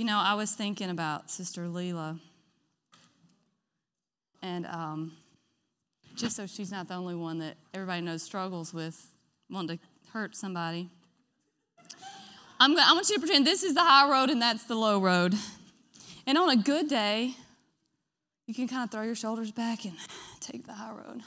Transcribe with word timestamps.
You 0.00 0.06
know, 0.06 0.16
I 0.16 0.32
was 0.32 0.52
thinking 0.52 0.88
about 0.88 1.30
Sister 1.30 1.66
Leela, 1.66 2.18
and 4.40 4.64
um, 4.64 5.12
just 6.16 6.36
so 6.36 6.46
she's 6.46 6.72
not 6.72 6.88
the 6.88 6.94
only 6.94 7.14
one 7.14 7.40
that 7.40 7.58
everybody 7.74 8.00
knows 8.00 8.22
struggles 8.22 8.72
with 8.72 8.98
wanting 9.50 9.76
to 9.76 9.84
hurt 10.14 10.34
somebody. 10.34 10.88
I'm 12.58 12.74
going 12.74 12.82
I 12.88 12.94
want 12.94 13.10
you 13.10 13.16
to 13.16 13.20
pretend 13.20 13.46
this 13.46 13.62
is 13.62 13.74
the 13.74 13.82
high 13.82 14.10
road 14.10 14.30
and 14.30 14.40
that's 14.40 14.64
the 14.64 14.74
low 14.74 14.98
road. 14.98 15.34
And 16.26 16.38
on 16.38 16.48
a 16.48 16.56
good 16.56 16.88
day, 16.88 17.34
you 18.46 18.54
can 18.54 18.68
kind 18.68 18.84
of 18.84 18.90
throw 18.90 19.02
your 19.02 19.14
shoulders 19.14 19.52
back 19.52 19.84
and 19.84 19.96
take 20.40 20.66
the 20.66 20.72
high 20.72 20.92
road. 20.92 21.20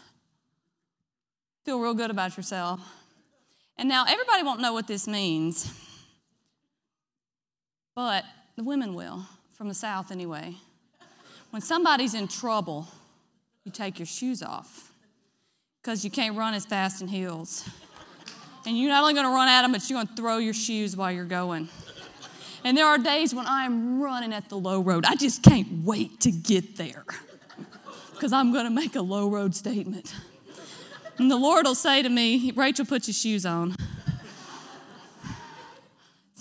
Feel 1.64 1.80
real 1.80 1.94
good 1.94 2.10
about 2.10 2.36
yourself. 2.36 2.80
And 3.78 3.88
now 3.88 4.06
everybody 4.08 4.42
won't 4.42 4.62
know 4.62 4.74
what 4.74 4.88
this 4.88 5.08
means, 5.08 5.72
but 7.94 8.26
the 8.56 8.64
women 8.64 8.94
will, 8.94 9.26
from 9.54 9.68
the 9.68 9.74
South 9.74 10.12
anyway. 10.12 10.56
When 11.52 11.62
somebody's 11.62 12.14
in 12.14 12.28
trouble, 12.28 12.88
you 13.64 13.72
take 13.72 14.00
your 14.00 14.06
shoes 14.06 14.42
off 14.42 14.92
because 15.82 16.04
you 16.04 16.12
can't 16.12 16.36
run 16.36 16.54
as 16.54 16.66
fast 16.66 17.02
in 17.02 17.08
heels. 17.08 17.68
And 18.66 18.78
you're 18.78 18.90
not 18.90 19.02
only 19.02 19.14
going 19.14 19.26
to 19.26 19.32
run 19.32 19.50
at 19.50 19.62
them, 19.64 19.74
but 19.74 19.88
you're 19.90 19.98
going 19.98 20.08
to 20.08 20.16
throw 20.16 20.38
your 20.38 20.54
shoes 20.54 20.96
while 20.96 21.12
you're 21.12 21.26
going. 21.26 21.68
And 22.64 22.78
there 22.78 22.86
are 22.86 22.98
days 22.98 23.36
when 23.36 23.46
I'm 23.46 24.02
running 24.02 24.34
at 24.34 24.48
the 24.48 24.58
low 24.58 24.82
road. 24.82 25.06
I 25.06 25.16
just 25.16 25.44
can't 25.44 25.84
wait 25.84 26.22
to 26.22 26.32
get 26.32 26.78
there 26.78 27.04
because 28.14 28.32
I'm 28.32 28.54
going 28.54 28.64
to 28.64 28.72
make 28.72 28.96
a 28.96 29.02
low 29.02 29.30
road 29.30 29.54
statement. 29.54 30.16
And 31.18 31.30
the 31.30 31.36
Lord 31.36 31.66
will 31.66 31.76
say 31.76 32.02
to 32.02 32.10
me, 32.10 32.52
Rachel, 32.56 32.86
put 32.86 33.08
your 33.08 33.14
shoes 33.14 33.46
on. 33.46 33.76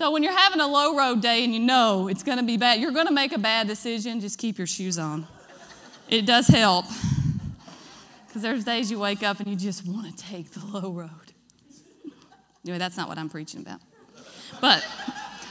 So 0.02 0.10
when 0.10 0.24
you're 0.24 0.36
having 0.36 0.60
a 0.60 0.66
low 0.66 0.96
road 0.96 1.22
day 1.22 1.44
and 1.44 1.54
you 1.54 1.60
know 1.60 2.08
it's 2.08 2.24
going 2.24 2.38
to 2.38 2.42
be 2.42 2.56
bad, 2.56 2.80
you're 2.80 2.90
going 2.90 3.06
to 3.06 3.12
make 3.12 3.32
a 3.32 3.38
bad 3.38 3.68
decision, 3.68 4.18
just 4.18 4.36
keep 4.36 4.58
your 4.58 4.66
shoes 4.66 4.98
on. 4.98 5.28
It 6.08 6.26
does 6.26 6.48
help. 6.48 6.86
Because 8.26 8.42
there's 8.42 8.64
days 8.64 8.90
you 8.90 8.98
wake 8.98 9.22
up 9.22 9.38
and 9.38 9.46
you 9.46 9.54
just 9.54 9.86
want 9.86 10.08
to 10.08 10.24
take 10.24 10.50
the 10.50 10.66
low 10.66 10.90
road. 10.90 11.08
Anyway, 12.64 12.78
that's 12.78 12.96
not 12.96 13.08
what 13.08 13.16
I'm 13.16 13.28
preaching 13.28 13.60
about. 13.60 13.78
But 14.60 14.84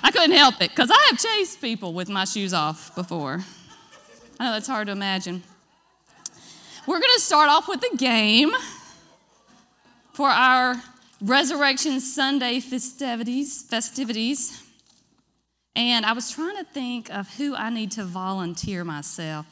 I 0.03 0.11
couldn't 0.11 0.35
help 0.35 0.55
it 0.55 0.71
because 0.71 0.91
I 0.91 1.07
have 1.11 1.17
chased 1.17 1.61
people 1.61 1.93
with 1.93 2.09
my 2.09 2.25
shoes 2.25 2.53
off 2.53 2.93
before. 2.93 3.39
I 4.37 4.47
know 4.47 4.51
that's 4.51 4.67
hard 4.67 4.87
to 4.87 4.91
imagine. 4.91 5.43
We're 6.85 6.99
going 6.99 7.13
to 7.15 7.21
start 7.21 7.47
off 7.49 7.69
with 7.69 7.85
a 7.89 7.95
game 7.95 8.51
for 10.11 10.27
our 10.27 10.75
Resurrection 11.21 11.99
Sunday 11.99 12.59
festivities. 12.59 13.63
Festivities. 13.63 14.63
And 15.75 16.05
I 16.05 16.13
was 16.13 16.31
trying 16.31 16.57
to 16.57 16.63
think 16.63 17.09
of 17.09 17.33
who 17.35 17.55
I 17.55 17.69
need 17.69 17.91
to 17.91 18.03
volunteer 18.03 18.83
myself. 18.83 19.45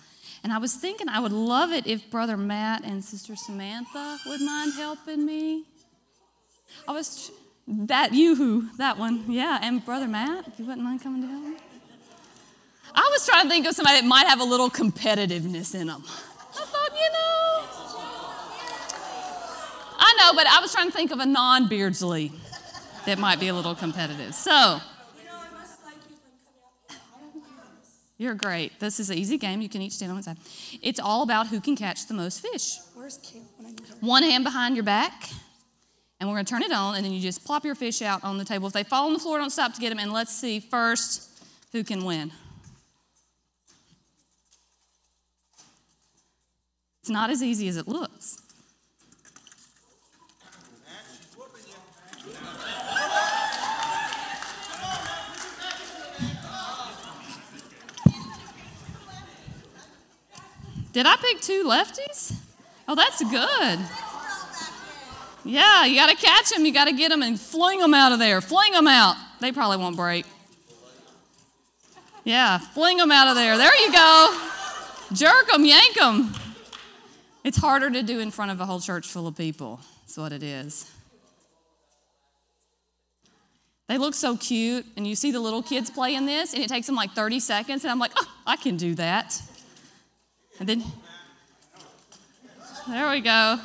And 0.43 0.51
I 0.51 0.57
was 0.57 0.73
thinking 0.73 1.09
I 1.09 1.19
would 1.19 1.31
love 1.31 1.71
it 1.71 1.85
if 1.85 2.09
Brother 2.09 2.37
Matt 2.37 2.83
and 2.83 3.03
Sister 3.03 3.35
Samantha 3.35 4.17
would 4.25 4.41
mind 4.41 4.73
helping 4.73 5.25
me. 5.25 5.65
I 6.87 6.91
was 6.91 7.31
that 7.67 8.13
you 8.13 8.35
who 8.35 8.69
that 8.77 8.97
one, 8.97 9.25
yeah, 9.31 9.59
and 9.61 9.83
Brother 9.85 10.07
Matt, 10.07 10.47
if 10.47 10.59
you 10.59 10.65
wouldn't 10.65 10.83
mind 10.83 11.03
coming 11.03 11.21
to 11.21 11.27
help 11.27 11.43
me. 11.43 11.57
I 12.95 13.07
was 13.11 13.25
trying 13.25 13.43
to 13.43 13.49
think 13.49 13.67
of 13.67 13.75
somebody 13.75 14.01
that 14.01 14.07
might 14.07 14.27
have 14.27 14.39
a 14.39 14.43
little 14.43 14.69
competitiveness 14.69 15.75
in 15.75 15.87
them. 15.87 16.03
I 16.07 16.65
thought, 16.65 16.89
you 16.91 17.11
know, 17.11 17.38
know, 20.19 20.33
but 20.33 20.47
I 20.47 20.59
was 20.61 20.71
trying 20.71 20.87
to 20.87 20.95
think 20.95 21.11
of 21.11 21.19
a 21.19 21.25
non-Beardsley 21.25 22.31
that 23.05 23.17
might 23.17 23.39
be 23.39 23.47
a 23.47 23.53
little 23.53 23.75
competitive. 23.75 24.35
So. 24.35 24.79
You're 28.17 28.35
great. 28.35 28.77
This 28.81 28.99
is 28.99 29.09
an 29.09 29.17
easy 29.17 29.37
game. 29.37 29.61
You 29.61 29.69
can 29.69 29.81
each 29.81 29.93
stand 29.93 30.11
on 30.11 30.17
one 30.17 30.23
side. 30.23 30.35
It's 30.81 30.99
all 30.99 31.23
about 31.23 31.47
who 31.47 31.61
can 31.61 31.77
catch 31.77 32.07
the 32.07 32.13
most 32.13 32.41
fish. 32.41 32.77
Where's 32.93 33.17
Kim? 33.19 33.43
One 34.01 34.23
hand 34.23 34.43
behind 34.43 34.75
your 34.75 34.83
back, 34.83 35.29
and 36.19 36.27
we're 36.27 36.35
going 36.35 36.43
to 36.43 36.49
turn 36.49 36.63
it 36.63 36.73
on, 36.73 36.95
and 36.95 37.05
then 37.05 37.13
you 37.13 37.21
just 37.21 37.45
plop 37.45 37.63
your 37.63 37.75
fish 37.75 38.01
out 38.01 38.21
on 38.25 38.37
the 38.37 38.43
table. 38.43 38.67
If 38.67 38.73
they 38.73 38.83
fall 38.83 39.07
on 39.07 39.13
the 39.13 39.19
floor, 39.19 39.37
don't 39.37 39.49
stop 39.51 39.73
to 39.73 39.79
get 39.79 39.89
them, 39.89 39.99
and 39.99 40.11
let's 40.11 40.35
see 40.35 40.59
first 40.59 41.29
who 41.71 41.81
can 41.81 42.03
win. 42.03 42.33
It's 46.99 47.09
not 47.09 47.29
as 47.29 47.41
easy 47.41 47.69
as 47.69 47.77
it 47.77 47.87
looks. 47.87 48.41
Did 60.91 61.05
I 61.05 61.15
pick 61.17 61.41
two 61.41 61.63
lefties? 61.65 62.33
Oh, 62.87 62.95
that's 62.95 63.23
good. 63.23 63.79
Yeah, 65.45 65.85
you 65.85 65.95
got 65.95 66.09
to 66.09 66.15
catch 66.15 66.49
them. 66.49 66.65
You 66.65 66.73
got 66.73 66.85
to 66.85 66.93
get 66.93 67.09
them 67.09 67.21
and 67.21 67.39
fling 67.39 67.79
them 67.79 67.93
out 67.93 68.11
of 68.11 68.19
there. 68.19 68.41
Fling 68.41 68.71
them 68.71 68.87
out. 68.87 69.15
They 69.39 69.51
probably 69.51 69.77
won't 69.77 69.95
break. 69.95 70.25
Yeah, 72.23 72.57
fling 72.57 72.97
them 72.97 73.11
out 73.11 73.27
of 73.27 73.35
there. 73.35 73.57
There 73.57 73.75
you 73.81 73.91
go. 73.91 74.49
Jerk 75.13 75.47
them, 75.51 75.65
yank 75.65 75.95
them. 75.95 76.33
It's 77.43 77.57
harder 77.57 77.89
to 77.89 78.03
do 78.03 78.19
in 78.19 78.31
front 78.31 78.51
of 78.51 78.59
a 78.59 78.65
whole 78.65 78.79
church 78.79 79.07
full 79.07 79.27
of 79.27 79.35
people. 79.35 79.79
That's 80.01 80.17
what 80.17 80.33
it 80.33 80.43
is. 80.43 80.91
They 83.87 83.97
look 83.97 84.13
so 84.13 84.37
cute, 84.37 84.85
and 84.97 85.07
you 85.07 85.15
see 85.15 85.31
the 85.31 85.39
little 85.39 85.63
kids 85.63 85.89
playing 85.89 86.27
this, 86.27 86.53
and 86.53 86.61
it 86.61 86.69
takes 86.69 86.85
them 86.85 86.95
like 86.95 87.11
30 87.11 87.39
seconds, 87.39 87.83
and 87.83 87.91
I'm 87.91 87.97
like, 87.97 88.11
oh, 88.17 88.27
I 88.45 88.55
can 88.55 88.77
do 88.77 88.93
that. 88.95 89.41
And 90.59 90.67
then, 90.67 90.83
there 92.87 93.09
we 93.09 93.21
go. 93.21 93.57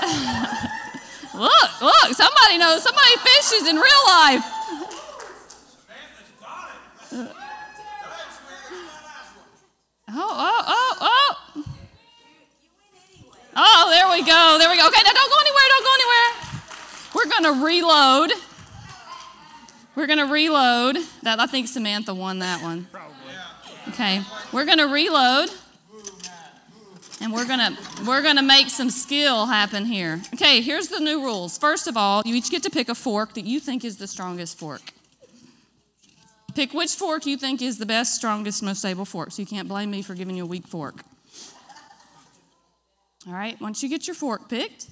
look, 1.34 1.80
look, 1.80 2.12
somebody 2.12 2.58
knows, 2.58 2.82
somebody 2.82 3.16
fishes 3.24 3.68
in 3.68 3.76
real 3.76 4.04
life. 4.06 4.44
Oh, 10.10 10.14
oh, 10.16 10.64
oh, 10.66 10.96
oh. 11.02 11.64
Oh, 13.54 13.90
there 13.90 14.08
we 14.08 14.24
go, 14.24 14.56
there 14.58 14.70
we 14.70 14.78
go. 14.78 14.86
Okay, 14.86 15.02
now 15.04 15.12
don't 15.12 15.30
go 15.30 15.38
anywhere, 15.38 15.68
don't 15.68 15.84
go 15.84 15.92
anywhere. 15.94 16.28
We're 17.14 17.26
gonna 17.26 17.64
reload. 17.64 18.32
We're 19.94 20.06
gonna 20.06 20.32
reload. 20.32 20.96
That 21.24 21.40
I 21.40 21.46
think 21.46 21.68
Samantha 21.68 22.14
won 22.14 22.38
that 22.38 22.62
one. 22.62 22.86
Okay, 23.98 24.22
we're 24.52 24.64
going 24.64 24.78
to 24.78 24.86
reload. 24.86 25.50
And 27.20 27.32
we're 27.32 27.48
gonna 27.48 27.76
we're 28.06 28.22
gonna 28.22 28.44
make 28.44 28.68
some 28.68 28.90
skill 28.90 29.46
happen 29.46 29.84
here. 29.84 30.22
Okay, 30.34 30.60
here's 30.60 30.86
the 30.86 31.00
new 31.00 31.20
rules. 31.20 31.58
First 31.58 31.88
of 31.88 31.96
all, 31.96 32.22
you 32.24 32.36
each 32.36 32.48
get 32.48 32.62
to 32.62 32.70
pick 32.70 32.88
a 32.88 32.94
fork 32.94 33.34
that 33.34 33.44
you 33.44 33.58
think 33.58 33.84
is 33.84 33.96
the 33.96 34.06
strongest 34.06 34.56
fork. 34.56 34.92
Pick 36.54 36.72
which 36.72 36.94
fork 36.94 37.26
you 37.26 37.36
think 37.36 37.60
is 37.60 37.78
the 37.78 37.86
best, 37.86 38.14
strongest, 38.14 38.62
most 38.62 38.78
stable 38.78 39.04
fork. 39.04 39.32
So 39.32 39.42
you 39.42 39.46
can't 39.46 39.66
blame 39.66 39.90
me 39.90 40.02
for 40.02 40.14
giving 40.14 40.36
you 40.36 40.44
a 40.44 40.46
weak 40.46 40.68
fork. 40.68 41.02
All 43.26 43.32
right, 43.32 43.60
once 43.60 43.82
you 43.82 43.88
get 43.88 44.06
your 44.06 44.14
fork 44.14 44.48
picked, 44.48 44.86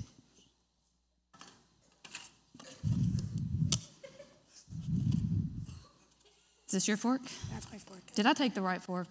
this 6.77 6.87
your 6.87 6.99
fork? 6.99 7.23
That's 7.53 7.67
my 7.73 7.79
fork. 7.79 8.01
Did 8.15 8.27
I 8.27 8.35
take 8.35 8.53
the 8.55 8.61
right 8.61 8.83
fork? 8.83 9.09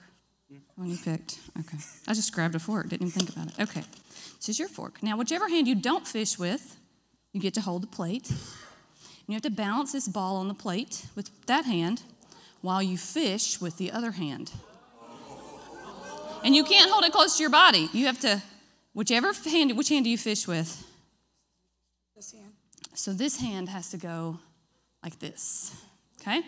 Mm-hmm. 0.51 0.81
When 0.81 0.91
you 0.91 0.97
picked. 0.97 1.39
Okay. 1.59 1.77
I 2.07 2.13
just 2.13 2.31
grabbed 2.31 2.53
a 2.53 2.59
fork, 2.59 2.89
didn't 2.89 3.07
even 3.07 3.19
think 3.19 3.29
about 3.35 3.47
it. 3.47 3.59
Okay. 3.59 3.83
This 4.37 4.49
is 4.49 4.59
your 4.59 4.67
fork. 4.67 5.01
Now, 5.01 5.17
whichever 5.17 5.49
hand 5.49 5.67
you 5.67 5.73
don't 5.73 6.07
fish 6.07 6.37
with, 6.37 6.77
you 7.33 7.41
get 7.41 7.55
to 7.55 7.61
hold 7.61 7.81
the 7.81 7.87
plate. 7.87 8.31
You 9.27 9.33
have 9.33 9.41
to 9.41 9.49
balance 9.49 9.91
this 9.91 10.07
ball 10.07 10.35
on 10.35 10.47
the 10.47 10.53
plate 10.53 11.07
with 11.15 11.31
that 11.47 11.65
hand 11.65 12.03
while 12.61 12.83
you 12.83 12.97
fish 12.97 13.59
with 13.59 13.77
the 13.77 13.91
other 13.91 14.11
hand. 14.11 14.51
And 16.43 16.55
you 16.55 16.63
can't 16.63 16.91
hold 16.91 17.03
it 17.03 17.11
close 17.11 17.37
to 17.37 17.41
your 17.41 17.49
body. 17.49 17.89
You 17.91 18.05
have 18.05 18.19
to, 18.19 18.43
whichever 18.93 19.33
hand, 19.33 19.75
which 19.75 19.89
hand 19.89 20.05
do 20.05 20.11
you 20.11 20.17
fish 20.19 20.47
with? 20.47 20.85
This 22.15 22.31
hand. 22.31 22.53
So 22.93 23.11
this 23.13 23.41
hand 23.41 23.69
has 23.69 23.89
to 23.89 23.97
go 23.97 24.39
like 25.03 25.17
this. 25.17 25.75
Okay? 26.21 26.43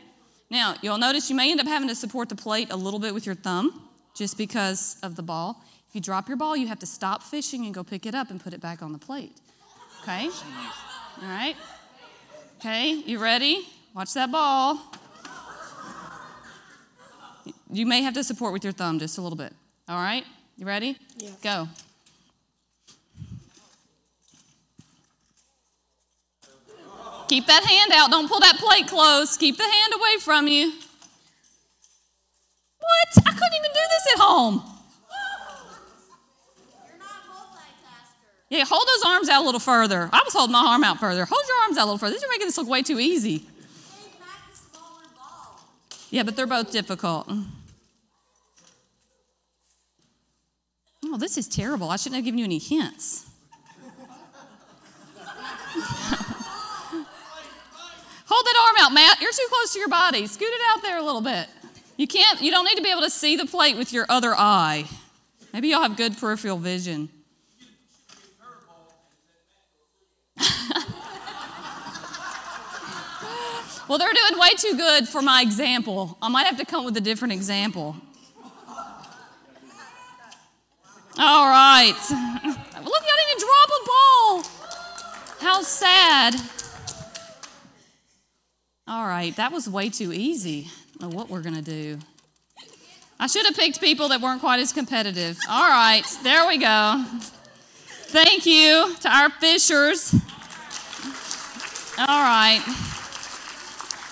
Now, 0.49 0.75
you'll 0.81 0.97
notice 0.97 1.29
you 1.29 1.35
may 1.35 1.51
end 1.51 1.59
up 1.59 1.67
having 1.67 1.89
to 1.89 1.95
support 1.95 2.29
the 2.29 2.35
plate 2.35 2.71
a 2.71 2.75
little 2.75 2.99
bit 2.99 3.13
with 3.13 3.25
your 3.25 3.35
thumb 3.35 3.89
just 4.15 4.38
because 4.38 4.97
of 5.03 5.15
the 5.15 5.23
ball. 5.23 5.61
If 5.89 5.95
you 5.95 6.01
drop 6.01 6.27
your 6.27 6.38
ball, 6.38 6.55
you 6.55 6.67
have 6.67 6.79
to 6.79 6.85
stop 6.85 7.23
fishing 7.23 7.65
and 7.65 7.73
go 7.73 7.83
pick 7.83 8.05
it 8.05 8.15
up 8.15 8.29
and 8.29 8.41
put 8.41 8.53
it 8.53 8.61
back 8.61 8.81
on 8.81 8.91
the 8.94 8.97
plate. 8.97 9.35
Okay? 10.03 10.29
All 11.21 11.27
right? 11.27 11.55
Okay, 12.59 12.91
you 13.05 13.19
ready? 13.19 13.67
Watch 13.94 14.13
that 14.13 14.31
ball. 14.31 14.79
You 17.71 17.85
may 17.85 18.01
have 18.01 18.13
to 18.13 18.23
support 18.23 18.53
with 18.53 18.63
your 18.63 18.73
thumb 18.73 18.99
just 18.99 19.17
a 19.17 19.21
little 19.21 19.38
bit. 19.38 19.53
All 19.89 19.97
right? 19.97 20.23
You 20.55 20.65
ready? 20.65 20.97
Yes. 21.17 21.35
Go. 21.41 21.67
Keep 27.27 27.47
that 27.47 27.65
hand 27.65 27.91
out. 27.94 28.09
Don't 28.09 28.27
pull 28.27 28.39
that 28.39 28.57
plate 28.57 28.88
close. 28.88 29.38
Keep 29.38 29.57
the 29.57 29.63
hand 29.63 29.94
away 29.94 30.18
from 30.21 30.47
you. 30.47 30.71
What? 32.79 33.25
I 33.25 33.31
couldn't 33.31 33.57
even 33.57 33.71
do 33.71 33.79
this 33.89 34.13
at 34.13 34.19
home. 34.19 34.63
Yeah, 38.50 38.63
hold 38.63 38.88
those 38.88 39.03
arms 39.06 39.27
out 39.27 39.44
a 39.44 39.45
little 39.45 39.59
further. 39.59 40.09
I 40.13 40.21
was 40.24 40.33
holding 40.33 40.53
my 40.53 40.65
arm 40.65 40.83
out 40.83 41.00
further. 41.01 41.25
Hold 41.25 41.41
your 41.50 41.57
arms 41.63 41.77
out 41.77 41.83
a 41.83 41.88
little 41.91 41.97
further. 41.97 42.15
You're 42.19 42.29
making 42.29 42.47
this 42.47 42.57
look 42.57 42.69
way 42.69 42.81
too 42.81 42.97
easy. 42.97 43.45
Yeah, 46.09 46.23
but 46.23 46.38
they're 46.38 46.47
both 46.47 46.71
difficult. 46.71 47.30
Oh, 51.03 51.18
this 51.18 51.38
is 51.38 51.50
terrible. 51.50 51.89
I 51.89 51.97
shouldn't 51.97 52.15
have 52.15 52.25
given 52.25 52.38
you 52.38 52.45
any 52.45 52.59
hints. 52.59 53.25
Hold 58.37 58.45
that 58.45 58.67
arm 58.67 58.75
out, 58.85 58.93
Matt. 58.93 59.19
You're 59.19 59.31
too 59.31 59.47
close 59.49 59.73
to 59.73 59.79
your 59.79 59.89
body. 59.89 60.27
Scoot 60.27 60.47
it 60.47 60.61
out 60.69 60.83
there 60.83 60.99
a 60.99 61.01
little 61.01 61.21
bit. 61.21 61.47
You 61.97 62.05
can't, 62.05 62.39
you 62.39 62.51
don't 62.51 62.65
need 62.65 62.75
to 62.75 62.83
be 62.83 62.91
able 62.91 63.01
to 63.01 63.09
see 63.09 63.35
the 63.35 63.47
plate 63.47 63.75
with 63.75 63.91
your 63.91 64.05
other 64.09 64.35
eye. 64.37 64.85
Maybe 65.53 65.69
you'll 65.69 65.81
have 65.81 65.97
good 65.97 66.15
peripheral 66.15 66.59
vision. 66.59 67.09
well, 73.89 73.97
they're 73.97 74.13
doing 74.13 74.39
way 74.39 74.49
too 74.55 74.77
good 74.77 75.07
for 75.07 75.23
my 75.23 75.41
example. 75.41 76.15
I 76.21 76.29
might 76.29 76.45
have 76.45 76.59
to 76.59 76.65
come 76.65 76.85
with 76.85 76.95
a 76.95 77.01
different 77.01 77.33
example. 77.33 77.95
All 81.17 81.49
right. 81.49 81.87
Look, 82.11 82.13
y'all 82.13 83.17
didn't 83.25 83.39
drop 83.39 83.69
a 83.69 83.81
ball. 83.87 84.43
How 85.39 85.63
sad. 85.63 86.35
All 88.87 89.05
right, 89.05 89.35
that 89.35 89.51
was 89.51 89.67
way 89.69 89.89
too 89.89 90.13
easy. 90.13 90.69
What 90.99 91.29
we're 91.29 91.41
going 91.41 91.55
to 91.55 91.61
do. 91.61 91.99
I 93.19 93.27
should 93.27 93.45
have 93.45 93.55
picked 93.55 93.81
people 93.81 94.09
that 94.09 94.21
weren't 94.21 94.39
quite 94.39 94.59
as 94.59 94.71
competitive. 94.71 95.37
All 95.49 95.69
right, 95.69 96.03
there 96.23 96.47
we 96.47 96.57
go. 96.57 97.03
Thank 98.09 98.45
you 98.45 98.95
to 99.01 99.09
our 99.09 99.29
fishers. 99.29 100.13
All 101.99 102.07
right. 102.07 102.63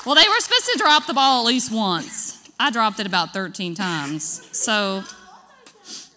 Well, 0.06 0.16
they 0.16 0.28
were 0.28 0.40
supposed 0.40 0.70
to 0.74 0.78
drop 0.78 1.08
the 1.08 1.14
ball 1.14 1.42
at 1.42 1.48
least 1.48 1.72
once. 1.72 2.50
I 2.60 2.70
dropped 2.70 3.00
it 3.00 3.08
about 3.08 3.34
13 3.34 3.76
times. 3.76 4.24
So 4.52 5.04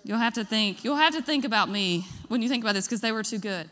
you'll 0.03 0.19
have 0.19 0.35
to 0.35 0.45
think, 0.45 0.83
you'll 0.83 0.97
have 0.97 1.15
to 1.15 1.23
think 1.23 1.45
about 1.45 1.71
me 1.71 2.07
when 2.27 2.43
you 2.43 2.49
think 2.49 2.65
about 2.65 2.75
this 2.75 2.87
because 2.87 3.01
they 3.01 3.13
were 3.13 3.23
too 3.23 3.39
good. 3.39 3.69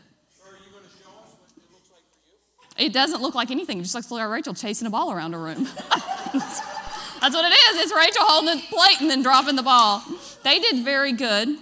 It 2.77 2.93
doesn't 2.93 3.21
look 3.21 3.35
like 3.35 3.51
anything. 3.51 3.79
It 3.79 3.83
just 3.83 3.95
looks 3.95 4.11
like 4.11 4.27
Rachel 4.29 4.53
chasing 4.53 4.87
a 4.87 4.91
ball 4.91 5.11
around 5.11 5.33
a 5.33 5.37
room. 5.37 5.67
That's 6.33 7.35
what 7.35 7.51
it 7.51 7.55
is. 7.55 7.81
It's 7.81 7.95
Rachel 7.95 8.23
holding 8.25 8.57
the 8.57 8.63
plate 8.67 9.01
and 9.01 9.09
then 9.09 9.23
dropping 9.23 9.55
the 9.55 9.63
ball. 9.63 10.03
They 10.43 10.59
did 10.59 10.83
very 10.85 11.13
good. 11.13 11.57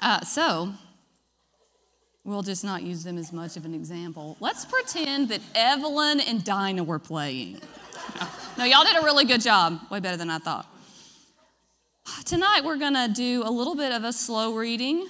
Uh, 0.00 0.20
so, 0.20 0.72
we'll 2.24 2.42
just 2.42 2.64
not 2.64 2.82
use 2.82 3.02
them 3.02 3.16
as 3.16 3.32
much 3.32 3.56
of 3.56 3.64
an 3.64 3.74
example. 3.74 4.36
Let's 4.40 4.66
pretend 4.66 5.30
that 5.30 5.40
Evelyn 5.54 6.20
and 6.20 6.44
Dinah 6.44 6.84
were 6.84 6.98
playing. 6.98 7.60
No, 8.58 8.64
y'all 8.64 8.84
did 8.84 8.96
a 8.96 9.02
really 9.02 9.24
good 9.24 9.40
job. 9.40 9.80
Way 9.90 10.00
better 10.00 10.16
than 10.16 10.30
I 10.30 10.38
thought. 10.38 10.66
Tonight, 12.24 12.62
we're 12.64 12.76
going 12.76 12.94
to 12.94 13.08
do 13.08 13.42
a 13.44 13.50
little 13.50 13.74
bit 13.74 13.92
of 13.92 14.04
a 14.04 14.12
slow 14.12 14.54
reading 14.54 15.06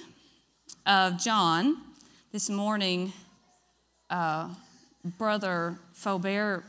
of 0.85 1.17
John. 1.17 1.77
This 2.31 2.49
morning, 2.49 3.11
uh, 4.09 4.49
Brother 5.03 5.79
Faubert 5.93 6.63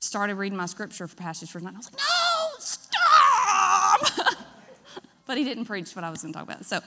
started 0.00 0.36
reading 0.36 0.56
my 0.56 0.66
scripture 0.66 1.06
for 1.06 1.16
passage 1.16 1.50
for 1.50 1.58
tonight. 1.58 1.74
I 1.74 1.78
was 1.78 1.90
like, 1.92 2.00
no, 2.00 2.48
stop! 2.58 4.36
but 5.26 5.36
he 5.36 5.44
didn't 5.44 5.66
preach 5.66 5.94
what 5.94 6.04
I 6.04 6.10
was 6.10 6.22
going 6.22 6.32
to 6.32 6.38
talk 6.38 6.48
about. 6.48 6.64
So, 6.64 6.80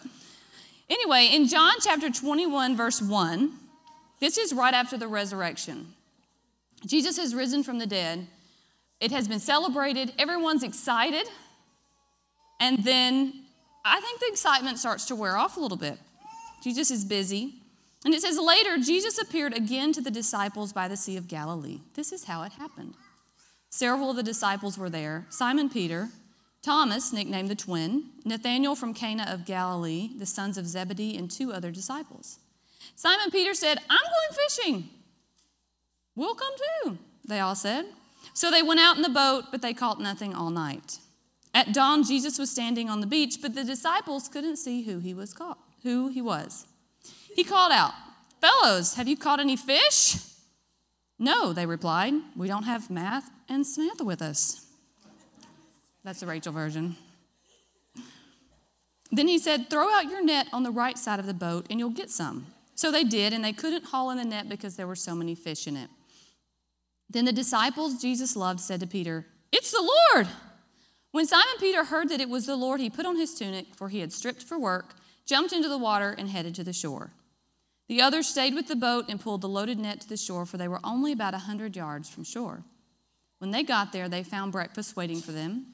anyway, 0.90 1.30
in 1.32 1.48
John 1.48 1.74
chapter 1.82 2.10
21, 2.10 2.76
verse 2.76 3.02
1, 3.02 3.52
this 4.20 4.38
is 4.38 4.54
right 4.54 4.74
after 4.74 4.98
the 4.98 5.08
resurrection. 5.08 5.94
Jesus 6.86 7.18
has 7.18 7.36
risen 7.36 7.64
from 7.64 7.78
the 7.80 7.88
dead. 7.88 8.28
It 9.00 9.12
has 9.12 9.28
been 9.28 9.40
celebrated. 9.40 10.14
Everyone's 10.18 10.64
excited. 10.64 11.28
And 12.60 12.84
then 12.84 13.34
I 13.86 14.00
think 14.00 14.20
the 14.20 14.28
excitement 14.28 14.80
starts 14.80 15.06
to 15.06 15.16
wear 15.16 15.38
off 15.38 15.58
a 15.58 15.60
little 15.60 15.78
bit. 15.78 15.98
Jesus 16.64 16.90
is 16.90 17.04
busy. 17.04 17.56
And 18.06 18.14
it 18.14 18.22
says, 18.22 18.38
Later, 18.40 18.78
Jesus 18.78 19.18
appeared 19.18 19.56
again 19.56 19.94
to 19.94 20.02
the 20.02 20.12
disciples 20.12 20.74
by 20.74 20.88
the 20.88 20.98
Sea 20.98 21.18
of 21.18 21.28
Galilee. 21.28 21.80
This 21.96 22.12
is 22.12 22.26
how 22.26 22.44
it 22.44 22.54
happened. 22.54 22.96
Several 23.70 24.10
of 24.10 24.16
the 24.16 24.24
disciples 24.24 24.78
were 24.78 24.90
there 24.90 25.26
Simon 25.30 25.70
Peter, 25.70 26.10
Thomas, 26.62 27.12
nicknamed 27.12 27.50
the 27.50 27.56
twin, 27.56 28.06
Nathanael 28.24 28.76
from 28.76 28.94
Cana 28.94 29.26
of 29.28 29.46
Galilee, 29.46 30.12
the 30.18 30.26
sons 30.26 30.58
of 30.58 30.68
Zebedee, 30.68 31.18
and 31.18 31.30
two 31.30 31.52
other 31.52 31.72
disciples. 31.72 32.40
Simon 32.96 33.32
Peter 33.32 33.54
said, 33.54 33.80
I'm 33.90 33.98
going 33.98 34.48
fishing. 34.48 34.90
We'll 36.16 36.36
come 36.36 36.54
too, 36.84 36.98
they 37.26 37.40
all 37.40 37.56
said. 37.56 37.86
So 38.34 38.52
they 38.52 38.62
went 38.62 38.80
out 38.80 38.96
in 38.96 39.02
the 39.02 39.10
boat, 39.10 39.46
but 39.52 39.62
they 39.62 39.74
caught 39.74 40.00
nothing 40.00 40.34
all 40.34 40.50
night. 40.50 41.00
At 41.54 41.74
dawn, 41.74 42.04
Jesus 42.04 42.40
was 42.40 42.50
standing 42.50 42.90
on 42.90 43.00
the 43.00 43.08
beach, 43.08 43.40
but 43.42 43.56
the 43.56 43.64
disciples 43.64 44.28
couldn't 44.28 44.58
see 44.58 44.84
who 44.84 45.00
he 45.00 45.14
was 45.14 45.34
caught, 45.34 45.60
who 45.84 46.08
he 46.08 46.22
was. 46.22 46.66
He 47.36 47.44
called 47.44 47.72
out, 47.72 47.94
Fellows, 48.42 48.96
have 48.96 49.08
you 49.08 49.18
caught 49.18 49.40
any 49.40 49.56
fish? 49.56 50.18
No, 51.18 51.54
they 51.54 51.66
replied. 51.66 52.14
We 52.36 52.48
don't 52.48 52.64
have 52.64 52.90
Matt 52.90 53.24
and 53.48 53.66
Samantha 53.66 54.04
with 54.04 54.22
us. 54.22 54.66
That's 56.04 56.20
the 56.20 56.28
Rachel 56.28 56.52
version. 56.52 56.98
Then 59.12 59.28
he 59.28 59.38
said, 59.38 59.70
Throw 59.70 59.90
out 59.94 60.10
your 60.10 60.24
net 60.24 60.48
on 60.52 60.64
the 60.64 60.72
right 60.72 60.98
side 60.98 61.20
of 61.20 61.26
the 61.26 61.34
boat 61.34 61.68
and 61.70 61.80
you'll 61.80 61.92
get 61.92 62.10
some. 62.10 62.48
So 62.76 62.92
they 62.92 63.04
did, 63.04 63.34
and 63.34 63.46
they 63.46 63.54
couldn't 63.54 63.86
haul 63.86 64.10
in 64.10 64.18
the 64.18 64.26
net 64.26 64.50
because 64.50 64.76
there 64.76 64.88
were 64.88 64.96
so 64.96 65.14
many 65.14 65.36
fish 65.36 65.68
in 65.68 65.78
it. 65.78 65.90
Then 67.10 67.26
the 67.26 67.32
disciples 67.32 68.02
Jesus 68.02 68.36
loved 68.36 68.60
said 68.60 68.80
to 68.80 68.88
Peter, 68.88 69.26
It's 69.52 69.72
the 69.72 69.92
Lord. 70.14 70.28
When 71.12 71.28
Simon 71.28 71.56
Peter 71.60 71.86
heard 71.86 72.10
that 72.10 72.20
it 72.20 72.30
was 72.30 72.48
the 72.48 72.56
Lord, 72.56 72.82
he 72.82 72.90
put 72.90 73.06
on 73.06 73.16
his 73.16 73.36
tunic, 73.36 73.68
for 73.76 73.90
he 73.90 74.00
had 74.00 74.12
stripped 74.12 74.42
for 74.42 74.58
work, 74.58 74.96
jumped 75.28 75.54
into 75.54 75.70
the 75.70 75.78
water, 75.78 76.16
and 76.18 76.28
headed 76.28 76.56
to 76.56 76.64
the 76.64 76.74
shore. 76.74 77.12
The 77.88 78.02
others 78.02 78.28
stayed 78.28 78.56
with 78.56 78.68
the 78.68 78.76
boat 78.76 79.06
and 79.10 79.20
pulled 79.20 79.42
the 79.42 79.50
loaded 79.50 79.78
net 79.78 80.02
to 80.02 80.10
the 80.10 80.18
shore, 80.18 80.46
for 80.46 80.58
they 80.58 80.68
were 80.68 80.80
only 80.84 81.12
about 81.12 81.34
a 81.34 81.40
hundred 81.40 81.76
yards 81.76 82.10
from 82.10 82.24
shore. 82.24 82.64
When 83.40 83.52
they 83.52 83.64
got 83.64 83.92
there, 83.92 84.08
they 84.08 84.24
found 84.24 84.52
breakfast 84.52 84.96
waiting 84.96 85.20
for 85.20 85.32
them 85.32 85.68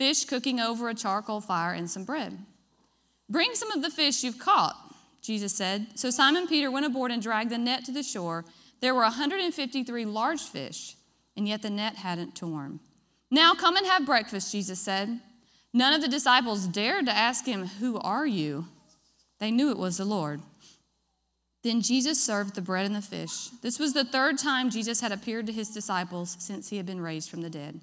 fish 0.00 0.24
cooking 0.24 0.58
over 0.58 0.88
a 0.88 0.94
charcoal 0.94 1.42
fire 1.42 1.74
and 1.74 1.90
some 1.90 2.04
bread. 2.04 2.38
Bring 3.28 3.52
some 3.52 3.70
of 3.70 3.82
the 3.82 3.90
fish 3.90 4.24
you've 4.24 4.38
caught, 4.38 4.74
Jesus 5.20 5.54
said. 5.54 5.88
So 5.94 6.08
Simon 6.08 6.46
Peter 6.46 6.70
went 6.70 6.86
aboard 6.86 7.10
and 7.10 7.20
dragged 7.20 7.50
the 7.50 7.58
net 7.58 7.84
to 7.84 7.92
the 7.92 8.02
shore. 8.02 8.46
There 8.80 8.94
were 8.94 9.02
153 9.02 10.06
large 10.06 10.40
fish, 10.40 10.96
and 11.36 11.46
yet 11.46 11.60
the 11.60 11.68
net 11.68 11.96
hadn't 11.96 12.34
torn. 12.34 12.80
Now 13.30 13.52
come 13.52 13.76
and 13.76 13.86
have 13.86 14.06
breakfast, 14.06 14.52
Jesus 14.52 14.80
said. 14.80 15.20
None 15.74 15.92
of 15.92 16.00
the 16.00 16.08
disciples 16.08 16.66
dared 16.66 17.04
to 17.04 17.12
ask 17.12 17.44
him, 17.44 17.66
Who 17.66 17.98
are 17.98 18.26
you? 18.26 18.68
They 19.38 19.50
knew 19.50 19.70
it 19.70 19.76
was 19.76 19.98
the 19.98 20.06
Lord. 20.06 20.40
Then 21.62 21.82
Jesus 21.82 22.22
served 22.22 22.54
the 22.54 22.62
bread 22.62 22.86
and 22.86 22.94
the 22.94 23.02
fish. 23.02 23.48
This 23.62 23.78
was 23.78 23.92
the 23.92 24.04
third 24.04 24.38
time 24.38 24.70
Jesus 24.70 25.00
had 25.00 25.12
appeared 25.12 25.46
to 25.46 25.52
his 25.52 25.68
disciples 25.68 26.36
since 26.38 26.70
he 26.70 26.78
had 26.78 26.86
been 26.86 27.00
raised 27.00 27.30
from 27.30 27.42
the 27.42 27.50
dead. 27.50 27.80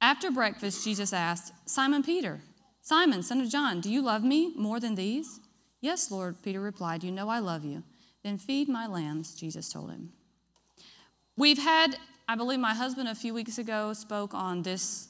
After 0.00 0.30
breakfast, 0.30 0.84
Jesus 0.84 1.12
asked, 1.12 1.52
Simon 1.68 2.02
Peter, 2.02 2.40
Simon, 2.82 3.22
son 3.22 3.40
of 3.40 3.48
John, 3.48 3.80
do 3.80 3.90
you 3.90 4.02
love 4.02 4.22
me 4.22 4.52
more 4.56 4.78
than 4.78 4.94
these? 4.94 5.40
Yes, 5.80 6.10
Lord, 6.10 6.36
Peter 6.42 6.60
replied, 6.60 7.02
You 7.02 7.10
know 7.10 7.28
I 7.28 7.40
love 7.40 7.64
you. 7.64 7.82
Then 8.22 8.38
feed 8.38 8.68
my 8.68 8.86
lambs, 8.86 9.34
Jesus 9.34 9.72
told 9.72 9.90
him. 9.90 10.12
We've 11.36 11.58
had, 11.58 11.96
I 12.28 12.36
believe 12.36 12.60
my 12.60 12.74
husband 12.74 13.08
a 13.08 13.14
few 13.14 13.34
weeks 13.34 13.58
ago 13.58 13.92
spoke 13.92 14.34
on 14.34 14.62
this, 14.62 15.08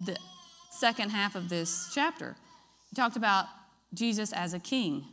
the 0.00 0.16
second 0.70 1.10
half 1.10 1.34
of 1.34 1.48
this 1.48 1.90
chapter. 1.92 2.36
He 2.88 2.96
talked 2.96 3.16
about 3.16 3.46
Jesus 3.92 4.32
as 4.32 4.54
a 4.54 4.58
king. 4.58 5.04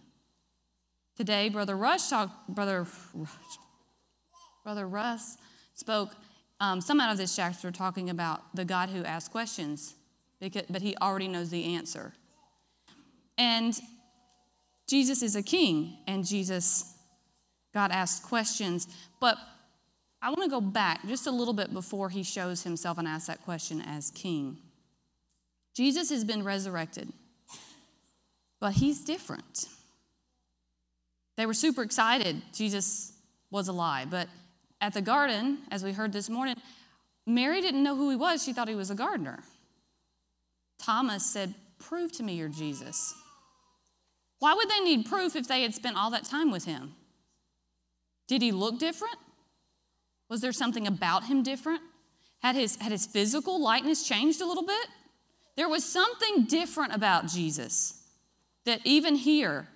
Today, 1.20 1.50
Brother 1.50 1.76
Rush 1.76 2.08
talked, 2.08 2.48
Brother 2.48 2.88
Brother 4.64 4.88
Russ 4.88 5.36
spoke 5.76 6.16
um, 6.62 6.80
some 6.80 7.02
out 7.02 7.12
of 7.12 7.18
this 7.18 7.36
chapter 7.36 7.72
talking 7.72 8.10
about 8.10 8.56
the 8.56 8.64
God 8.64 8.88
who 8.88 9.04
asks 9.04 9.28
questions, 9.28 9.96
because, 10.40 10.64
but 10.70 10.82
he 10.82 10.96
already 11.02 11.28
knows 11.28 11.50
the 11.50 11.76
answer. 11.76 12.14
And 13.38 13.78
Jesus 14.88 15.22
is 15.22 15.36
a 15.36 15.44
king, 15.44 15.98
and 16.08 16.26
Jesus, 16.26 16.96
God 17.74 17.92
asks 17.92 18.26
questions. 18.26 18.88
But 19.20 19.38
I 20.22 20.30
want 20.30 20.44
to 20.44 20.50
go 20.50 20.62
back 20.62 21.06
just 21.06 21.28
a 21.28 21.32
little 21.32 21.54
bit 21.54 21.74
before 21.74 22.10
he 22.10 22.24
shows 22.24 22.64
himself 22.64 22.98
and 22.98 23.06
asks 23.06 23.28
that 23.28 23.44
question 23.44 23.82
as 23.82 24.10
king. 24.12 24.58
Jesus 25.76 26.10
has 26.12 26.24
been 26.24 26.46
resurrected, 26.46 27.12
but 28.62 28.72
he's 28.72 29.02
different. 29.02 29.68
They 31.40 31.46
were 31.46 31.54
super 31.54 31.84
excited 31.84 32.42
Jesus 32.52 33.14
was 33.50 33.70
alive. 33.70 34.10
But 34.12 34.28
at 34.82 34.94
the 34.94 35.02
garden, 35.02 35.60
as 35.72 35.86
we 35.86 35.94
heard 35.94 36.12
this 36.12 36.30
morning, 36.30 36.58
Mary 37.26 37.62
didn't 37.62 37.82
know 37.82 37.96
who 37.96 38.10
he 38.10 38.18
was. 38.18 38.44
She 38.44 38.52
thought 38.52 38.68
he 38.68 38.76
was 38.76 38.92
a 38.92 38.96
gardener. 38.96 39.40
Thomas 40.80 41.26
said, 41.26 41.56
Prove 41.78 42.12
to 42.18 42.24
me 42.24 42.34
you're 42.34 42.50
Jesus. 42.50 43.14
Why 44.40 44.54
would 44.54 44.70
they 44.70 44.82
need 44.82 45.06
proof 45.06 45.38
if 45.38 45.48
they 45.48 45.62
had 45.62 45.74
spent 45.74 45.96
all 45.96 46.10
that 46.12 46.26
time 46.26 46.52
with 46.52 46.66
him? 46.66 46.94
Did 48.28 48.42
he 48.42 48.52
look 48.52 48.78
different? 48.78 49.16
Was 50.28 50.42
there 50.42 50.52
something 50.52 50.88
about 50.88 51.24
him 51.24 51.42
different? 51.42 51.80
Had 52.40 52.58
his, 52.58 52.76
had 52.76 52.92
his 52.92 53.06
physical 53.06 53.62
likeness 53.62 54.06
changed 54.06 54.42
a 54.42 54.46
little 54.46 54.66
bit? 54.66 54.88
There 55.56 55.70
was 55.70 55.86
something 55.86 56.44
different 56.50 56.94
about 56.94 57.28
Jesus 57.28 58.04
that 58.66 58.82
even 58.84 59.16
here, 59.16 59.70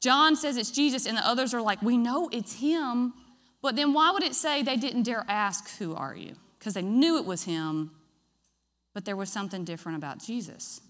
John 0.00 0.36
says 0.36 0.56
it's 0.56 0.70
Jesus, 0.70 1.06
and 1.06 1.16
the 1.16 1.26
others 1.26 1.54
are 1.54 1.62
like, 1.62 1.82
we 1.82 1.96
know 1.96 2.28
it's 2.32 2.54
him, 2.54 3.14
but 3.60 3.76
then 3.76 3.92
why 3.92 4.12
would 4.12 4.22
it 4.22 4.34
say 4.34 4.62
they 4.62 4.76
didn't 4.76 5.02
dare 5.02 5.24
ask, 5.28 5.76
Who 5.78 5.94
are 5.94 6.14
you? 6.14 6.36
Because 6.58 6.74
they 6.74 6.82
knew 6.82 7.18
it 7.18 7.24
was 7.24 7.44
him, 7.44 7.90
but 8.94 9.04
there 9.04 9.16
was 9.16 9.30
something 9.30 9.64
different 9.64 9.98
about 9.98 10.22
Jesus. 10.22 10.80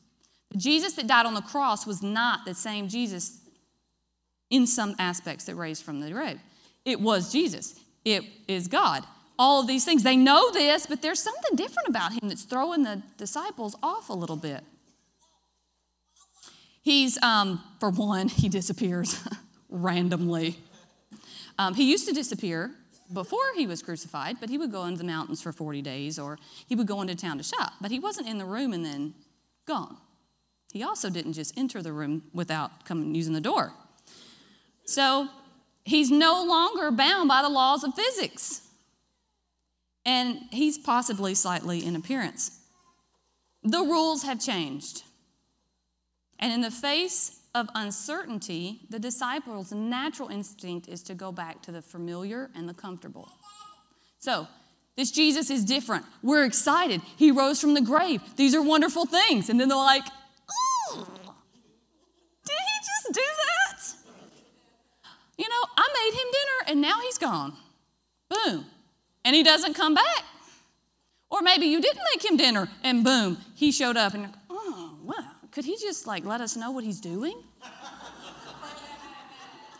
The 0.51 0.59
Jesus 0.59 0.95
that 0.95 1.07
died 1.07 1.27
on 1.27 1.35
the 1.35 1.41
cross 1.41 1.87
was 1.87 2.03
not 2.03 2.45
the 2.45 2.55
same 2.55 2.89
Jesus 2.89 3.39
in 4.51 4.67
some 4.67 4.95
aspects 4.99 5.45
that 5.45 5.55
raised 5.55 5.85
from 5.85 6.01
the 6.01 6.11
grave. 6.11 6.41
It 6.85 7.01
was 7.01 7.33
Jesus, 7.33 7.79
it 8.05 8.25
is 8.47 8.69
God. 8.69 9.05
All 9.41 9.61
of 9.61 9.69
these 9.69 9.85
things. 9.85 10.03
They 10.03 10.17
know 10.17 10.51
this, 10.51 10.87
but 10.87 11.01
there's 11.01 11.23
something 11.23 11.55
different 11.55 11.89
about 11.89 12.13
him 12.13 12.29
that's 12.29 12.43
throwing 12.43 12.83
the 12.83 13.03
disciples 13.19 13.77
off 13.85 14.09
a 14.09 14.13
little 14.13 14.35
bit. 14.35 14.65
He's, 16.89 17.23
um, 17.23 17.63
for 17.81 17.91
one, 17.91 18.29
he 18.29 18.49
disappears 18.49 19.23
randomly. 19.69 20.57
Um, 21.59 21.75
he 21.75 21.91
used 21.91 22.09
to 22.09 22.15
disappear 22.15 22.71
before 23.13 23.45
he 23.57 23.67
was 23.67 23.83
crucified, 23.83 24.39
but 24.41 24.49
he 24.49 24.57
would 24.57 24.73
go 24.73 24.87
into 24.87 24.97
the 24.97 25.05
mountains 25.05 25.43
for 25.43 25.53
40 25.53 25.83
days 25.83 26.19
or 26.19 26.39
he 26.67 26.75
would 26.75 26.87
go 26.87 27.03
into 27.03 27.15
town 27.15 27.37
to 27.37 27.45
shop. 27.45 27.75
But 27.83 27.91
he 27.91 27.99
wasn't 27.99 28.27
in 28.27 28.39
the 28.39 28.47
room 28.47 28.73
and 28.73 28.87
then 28.87 29.13
gone. 29.67 29.99
He 30.73 30.83
also 30.83 31.11
didn't 31.11 31.35
just 31.35 31.59
enter 31.59 31.83
the 31.83 31.93
room 31.93 32.23
without 32.33 32.87
coming 32.87 33.15
using 33.15 33.35
the 33.35 33.43
door. 33.43 33.75
So 34.87 35.29
he's 35.85 36.11
no 36.11 36.43
longer 36.43 36.91
bound 36.91 37.29
by 37.29 37.43
the 37.43 37.51
laws 37.51 37.85
of 37.85 37.93
physics. 37.93 38.63
And 40.07 40.39
he's 40.53 40.79
possibly 40.79 41.35
slightly 41.35 41.85
in 41.85 41.97
appearance. 41.97 42.59
The 43.63 43.81
rules 43.81 44.23
have 44.23 44.41
changed. 44.41 45.03
And 46.39 46.53
in 46.53 46.61
the 46.61 46.71
face 46.71 47.41
of 47.55 47.69
uncertainty, 47.75 48.81
the 48.91 48.99
disciples' 48.99 49.73
natural 49.73 50.29
instinct 50.29 50.89
is 50.89 51.03
to 51.05 51.15
go 51.15 51.33
back 51.33 51.63
to 51.63 51.73
the 51.73 51.83
familiar 51.83 52.51
and 52.55 52.69
the 52.69 52.75
comfortable. 52.75 53.31
So, 54.19 54.47
this 54.97 55.11
Jesus 55.13 55.49
is 55.49 55.65
different. 55.65 56.05
We're 56.23 56.45
excited. 56.45 57.01
He 57.17 57.31
rose 57.31 57.61
from 57.61 57.75
the 57.75 57.81
grave. 57.81 58.21
These 58.37 58.55
are 58.55 58.63
wonderful 58.63 59.07
things. 59.07 59.49
And 59.49 59.59
then 59.61 59.69
they're 59.69 59.79
like, 59.79 60.03
oh, 60.51 61.07
did 62.45 62.57
he 62.57 62.79
just 62.81 63.15
do 63.15 63.21
that? 63.21 64.13
You 65.37 65.49
know, 65.49 65.67
I 65.77 65.89
made 65.95 66.19
him 66.19 66.27
dinner 66.33 66.73
and 66.73 66.81
now 66.81 67.01
he's 67.01 67.17
gone. 67.17 67.53
Boom. 68.29 68.67
And 69.25 69.37
he 69.37 69.45
doesn't 69.45 69.75
come 69.75 69.95
back. 69.95 70.25
Or 71.31 71.43
maybe 71.43 71.67
you 71.67 71.81
didn't 71.81 72.03
make 72.13 72.25
him 72.25 72.37
dinner 72.37 72.69
and 72.83 73.05
boom, 73.05 73.39
he 73.55 73.71
showed 73.71 73.97
up 73.97 74.15
and. 74.15 74.35
Could 75.51 75.65
he 75.65 75.77
just 75.77 76.07
like 76.07 76.25
let 76.25 76.41
us 76.41 76.57
know 76.57 76.71
what 76.71 76.85
he's 76.85 77.01
doing? 77.01 77.43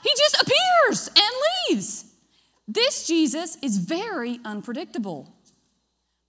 he 0.03 0.11
just 0.17 0.43
appears 0.43 1.09
and 1.09 1.35
leaves. 1.71 2.05
This 2.67 3.07
Jesus 3.07 3.57
is 3.63 3.79
very 3.79 4.41
unpredictable. 4.45 5.33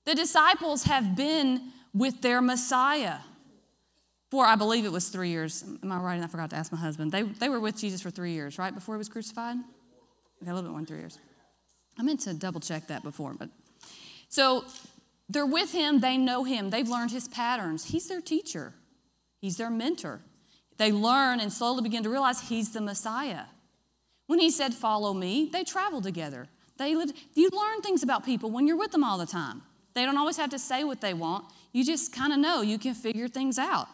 The 0.06 0.16
disciples 0.16 0.84
have 0.84 1.16
been 1.16 1.72
with 1.94 2.22
their 2.22 2.42
Messiah 2.42 3.18
for, 4.30 4.46
I 4.46 4.56
believe 4.56 4.86
it 4.86 4.92
was 4.92 5.10
three 5.10 5.30
years. 5.30 5.64
Am 5.82 5.92
I 5.92 5.98
right? 5.98 6.22
I 6.22 6.28
forgot 6.28 6.52
to 6.52 6.56
ask 6.56 6.72
my 6.72 6.78
husband. 6.78 7.12
They, 7.12 7.24
they 7.24 7.50
were 7.50 7.60
with 7.60 7.78
Jesus 7.78 8.02
for 8.02 8.12
three 8.12 8.34
years, 8.34 8.60
right? 8.60 8.74
Before 8.74 8.96
he 8.96 9.00
was 9.00 9.10
crucified? 9.10 9.58
Okay, 10.42 10.52
a 10.52 10.54
little 10.54 10.62
bit 10.62 10.72
more 10.72 10.80
than 10.80 10.86
three 10.86 11.00
years. 11.00 11.18
I 11.98 12.04
meant 12.04 12.22
to 12.22 12.34
double 12.34 12.60
check 12.60 12.88
that 12.88 13.04
before, 13.04 13.34
but 13.34 13.50
so 14.30 14.66
they're 15.28 15.46
with 15.46 15.72
him, 15.72 16.00
they 16.00 16.16
know 16.18 16.44
him, 16.44 16.70
they've 16.70 16.88
learned 16.88 17.12
his 17.12 17.28
patterns. 17.28 17.86
He's 17.86 18.08
their 18.08 18.22
teacher. 18.22 18.74
He's 19.40 19.58
their 19.58 19.70
mentor. 19.70 20.22
They 20.78 20.92
learn 20.92 21.40
and 21.40 21.52
slowly 21.52 21.82
begin 21.82 22.04
to 22.04 22.10
realize 22.10 22.42
he's 22.42 22.72
the 22.72 22.82
Messiah. 22.82 23.44
When 24.28 24.40
he 24.40 24.50
said, 24.50 24.74
Follow 24.74 25.14
me, 25.14 25.50
they 25.52 25.64
traveled 25.64 26.04
together. 26.04 26.48
They 26.78 26.96
lived, 26.96 27.14
you 27.34 27.50
learn 27.52 27.82
things 27.82 28.04
about 28.04 28.26
people 28.26 28.50
when 28.50 28.66
you're 28.66 28.78
with 28.78 28.92
them 28.92 29.04
all 29.04 29.18
the 29.18 29.26
time. 29.26 29.62
They 29.94 30.06
don't 30.06 30.18
always 30.18 30.38
have 30.38 30.52
to 30.52 30.60
say 30.60 30.84
what 30.84 31.02
they 31.02 31.14
want. 31.14 31.46
You 31.74 31.84
just 31.84 32.14
kind 32.14 32.32
of 32.32 32.40
know. 32.40 32.62
You 32.62 32.80
can 32.80 32.94
figure 32.94 33.28
things 33.28 33.60
out. 33.60 33.88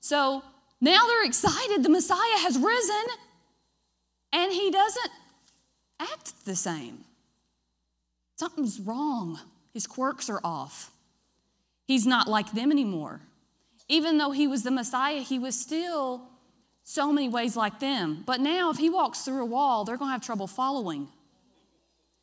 So 0.00 0.42
now 0.80 1.06
they're 1.06 1.26
excited. 1.26 1.82
The 1.82 1.90
Messiah 1.90 2.38
has 2.38 2.58
risen, 2.58 3.04
and 4.32 4.52
he 4.52 4.70
doesn't 4.70 5.10
act 6.00 6.44
the 6.44 6.56
same. 6.56 7.04
Something's 8.36 8.80
wrong. 8.80 9.38
His 9.74 9.86
quirks 9.86 10.30
are 10.30 10.40
off. 10.42 10.90
He's 11.86 12.06
not 12.06 12.28
like 12.28 12.52
them 12.52 12.72
anymore. 12.72 13.20
Even 13.92 14.16
though 14.16 14.30
he 14.30 14.46
was 14.46 14.62
the 14.62 14.70
Messiah, 14.70 15.20
he 15.20 15.38
was 15.38 15.54
still 15.54 16.22
so 16.82 17.12
many 17.12 17.28
ways 17.28 17.58
like 17.58 17.78
them. 17.78 18.22
But 18.24 18.40
now, 18.40 18.70
if 18.70 18.78
he 18.78 18.88
walks 18.88 19.20
through 19.20 19.42
a 19.42 19.44
wall, 19.44 19.84
they're 19.84 19.98
going 19.98 20.08
to 20.08 20.12
have 20.12 20.24
trouble 20.24 20.46
following. 20.46 21.08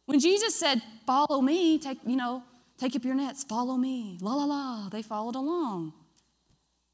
When 0.08 0.20
Jesus 0.20 0.56
said, 0.56 0.82
Follow 1.06 1.42
me, 1.42 1.78
take, 1.78 2.00
you 2.08 2.16
know, 2.16 2.42
take 2.80 2.96
up 2.96 3.06
your 3.06 3.14
nets, 3.14 3.44
follow 3.44 3.78
me, 3.78 4.18
la 4.20 4.34
la 4.34 4.46
la, 4.46 4.90
they 4.90 5.04
followed 5.04 5.36
along. 5.36 5.94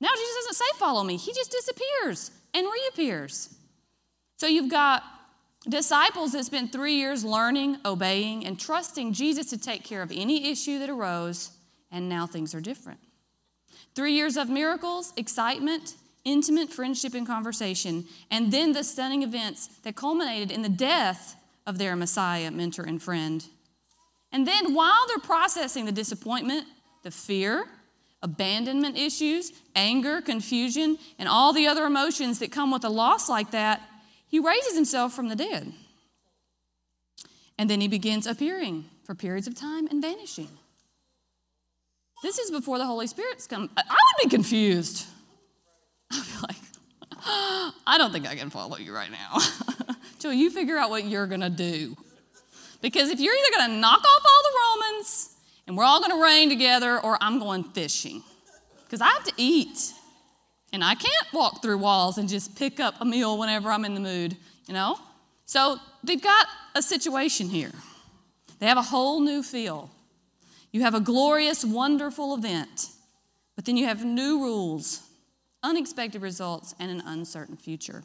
Now, 0.02 0.10
Jesus 0.14 0.36
doesn't 0.40 0.56
say, 0.56 0.78
Follow 0.78 1.06
me, 1.06 1.16
he 1.16 1.32
just 1.32 1.52
disappears 1.52 2.32
and 2.54 2.68
reappears. 2.68 3.56
So 4.36 4.46
you've 4.46 4.70
got 4.70 5.04
disciples 5.70 6.34
that 6.34 6.44
spent 6.44 6.74
three 6.74 6.96
years 6.96 7.24
learning, 7.24 7.78
obeying, 7.86 8.46
and 8.46 8.60
trusting 8.60 9.14
Jesus 9.14 9.52
to 9.52 9.58
take 9.58 9.86
care 9.86 10.02
of 10.02 10.12
any 10.12 10.52
issue 10.52 10.80
that 10.80 10.90
arose, 10.90 11.52
and 11.92 12.10
now 12.10 12.28
things 12.28 12.54
are 12.54 12.60
different. 12.60 13.00
Three 13.96 14.14
years 14.14 14.36
of 14.36 14.50
miracles, 14.50 15.14
excitement, 15.16 15.96
intimate 16.26 16.70
friendship 16.70 17.14
and 17.14 17.26
conversation, 17.26 18.06
and 18.30 18.52
then 18.52 18.74
the 18.74 18.84
stunning 18.84 19.24
events 19.24 19.68
that 19.84 19.96
culminated 19.96 20.52
in 20.52 20.64
the 20.64 20.70
death 20.70 21.36
of 21.66 21.78
their 21.78 21.96
Messiah, 21.96 22.52
mentor, 22.52 22.84
and 22.84 23.02
friend. 23.02 23.46
And 24.32 24.46
then 24.46 24.74
while 24.74 25.08
they're 25.08 25.20
processing 25.20 25.86
the 25.86 25.92
disappointment, 25.92 26.66
the 27.04 27.12
fear, 27.12 27.66
abandonment 28.22 28.98
issues, 28.98 29.54
anger, 29.76 30.20
confusion, 30.20 30.98
and 31.18 31.30
all 31.30 31.54
the 31.54 31.68
other 31.68 31.86
emotions 31.86 32.40
that 32.40 32.52
come 32.52 32.72
with 32.72 32.84
a 32.84 32.90
loss 32.90 33.30
like 33.30 33.52
that, 33.52 33.82
he 34.28 34.40
raises 34.40 34.76
himself 34.76 35.14
from 35.14 35.30
the 35.30 35.36
dead. 35.36 35.72
And 37.58 37.70
then 37.70 37.80
he 37.80 37.88
begins 37.88 38.28
appearing 38.28 38.86
for 39.04 39.16
periods 39.16 39.48
of 39.48 39.56
time 39.56 39.88
and 39.88 40.02
vanishing. 40.02 40.50
This 42.24 42.40
is 42.40 42.52
before 42.52 42.78
the 42.78 42.86
Holy 42.86 43.08
Spirit's 43.08 43.48
come. 43.48 43.70
I 43.78 43.82
would 43.82 44.24
be 44.24 44.30
confused. 44.30 45.06
I'd 46.12 46.24
be 46.24 46.48
like, 46.48 46.56
I 47.88 47.98
don't 47.98 48.12
think 48.12 48.28
I 48.28 48.36
can 48.36 48.50
follow 48.50 48.78
you 48.78 48.94
right 48.94 49.12
now. 49.12 49.38
Till 50.20 50.34
you 50.34 50.50
figure 50.50 50.78
out 50.78 50.90
what 50.90 51.06
you're 51.06 51.28
going 51.28 51.42
to 51.42 51.50
do. 51.50 51.96
Because 52.82 53.10
if 53.10 53.20
you're 53.20 53.36
either 53.36 53.58
going 53.58 53.70
to 53.72 53.78
knock 53.78 54.00
off 54.00 54.24
all 54.26 54.44
the 54.44 54.84
Romans 54.88 55.36
and 55.68 55.78
we're 55.78 55.84
all 55.84 56.00
going 56.00 56.12
to 56.12 56.24
reign 56.24 56.50
together, 56.50 57.00
or 57.00 57.18
I'm 57.22 57.40
going 57.40 57.64
fishing. 57.64 58.24
Because 58.86 59.02
I 59.02 59.08
have 59.08 59.24
to 59.24 59.34
eat. 59.38 59.94
And 60.72 60.84
I 60.84 60.94
can't 60.94 61.34
walk 61.34 61.62
through 61.62 61.78
walls 61.78 62.18
and 62.18 62.30
just 62.30 62.56
pick 62.56 62.80
up 62.80 62.96
a 63.02 63.06
meal 63.06 63.38
whenever 63.38 63.72
I'm 63.72 63.86
in 63.86 63.94
the 63.94 64.00
mood, 64.00 64.38
you 64.68 64.74
know? 64.74 65.00
So 65.46 65.78
they've 66.04 66.22
got 66.22 66.48
a 66.76 66.82
situation 66.82 67.50
here. 67.50 67.72
They 68.60 68.68
have 68.68 68.78
a 68.78 68.84
whole 68.84 69.20
new 69.22 69.42
feel. 69.42 69.90
You 70.76 70.82
have 70.82 70.94
a 70.94 71.00
glorious, 71.00 71.64
wonderful 71.64 72.36
event, 72.36 72.90
but 73.56 73.64
then 73.64 73.78
you 73.78 73.86
have 73.86 74.04
new 74.04 74.42
rules, 74.42 75.04
unexpected 75.64 76.22
results, 76.22 76.76
and 76.78 76.92
an 76.92 77.02
uncertain 77.06 77.56
future. 77.56 78.04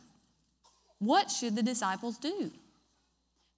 What 1.01 1.33
should 1.33 1.57
the 1.57 1.65
disciples 1.65 2.17
do? 2.17 2.53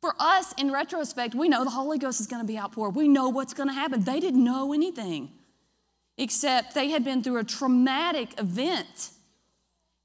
For 0.00 0.14
us, 0.18 0.54
in 0.56 0.72
retrospect, 0.72 1.34
we 1.34 1.50
know 1.50 1.62
the 1.62 1.68
Holy 1.68 1.98
Ghost 1.98 2.22
is 2.22 2.26
going 2.26 2.40
to 2.40 2.46
be 2.46 2.58
outpoured. 2.58 2.94
We 2.94 3.06
know 3.06 3.28
what's 3.28 3.52
going 3.52 3.68
to 3.68 3.74
happen. 3.74 4.02
They 4.02 4.18
didn't 4.18 4.42
know 4.42 4.72
anything, 4.72 5.30
except 6.16 6.74
they 6.74 6.88
had 6.88 7.04
been 7.04 7.22
through 7.22 7.36
a 7.36 7.44
traumatic 7.44 8.40
event, 8.40 9.10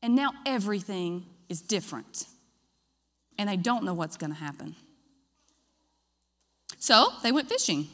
and 0.04 0.18
now 0.18 0.32
everything 0.46 1.26
is 1.48 1.62
different. 1.62 2.26
And 3.38 3.48
they 3.48 3.56
don't 3.56 3.86
know 3.86 3.94
what's 3.94 4.18
going 4.18 4.34
to 4.34 4.38
happen. 4.38 4.76
So 6.78 7.08
they 7.24 7.32
went 7.32 7.48
fishing 7.48 7.88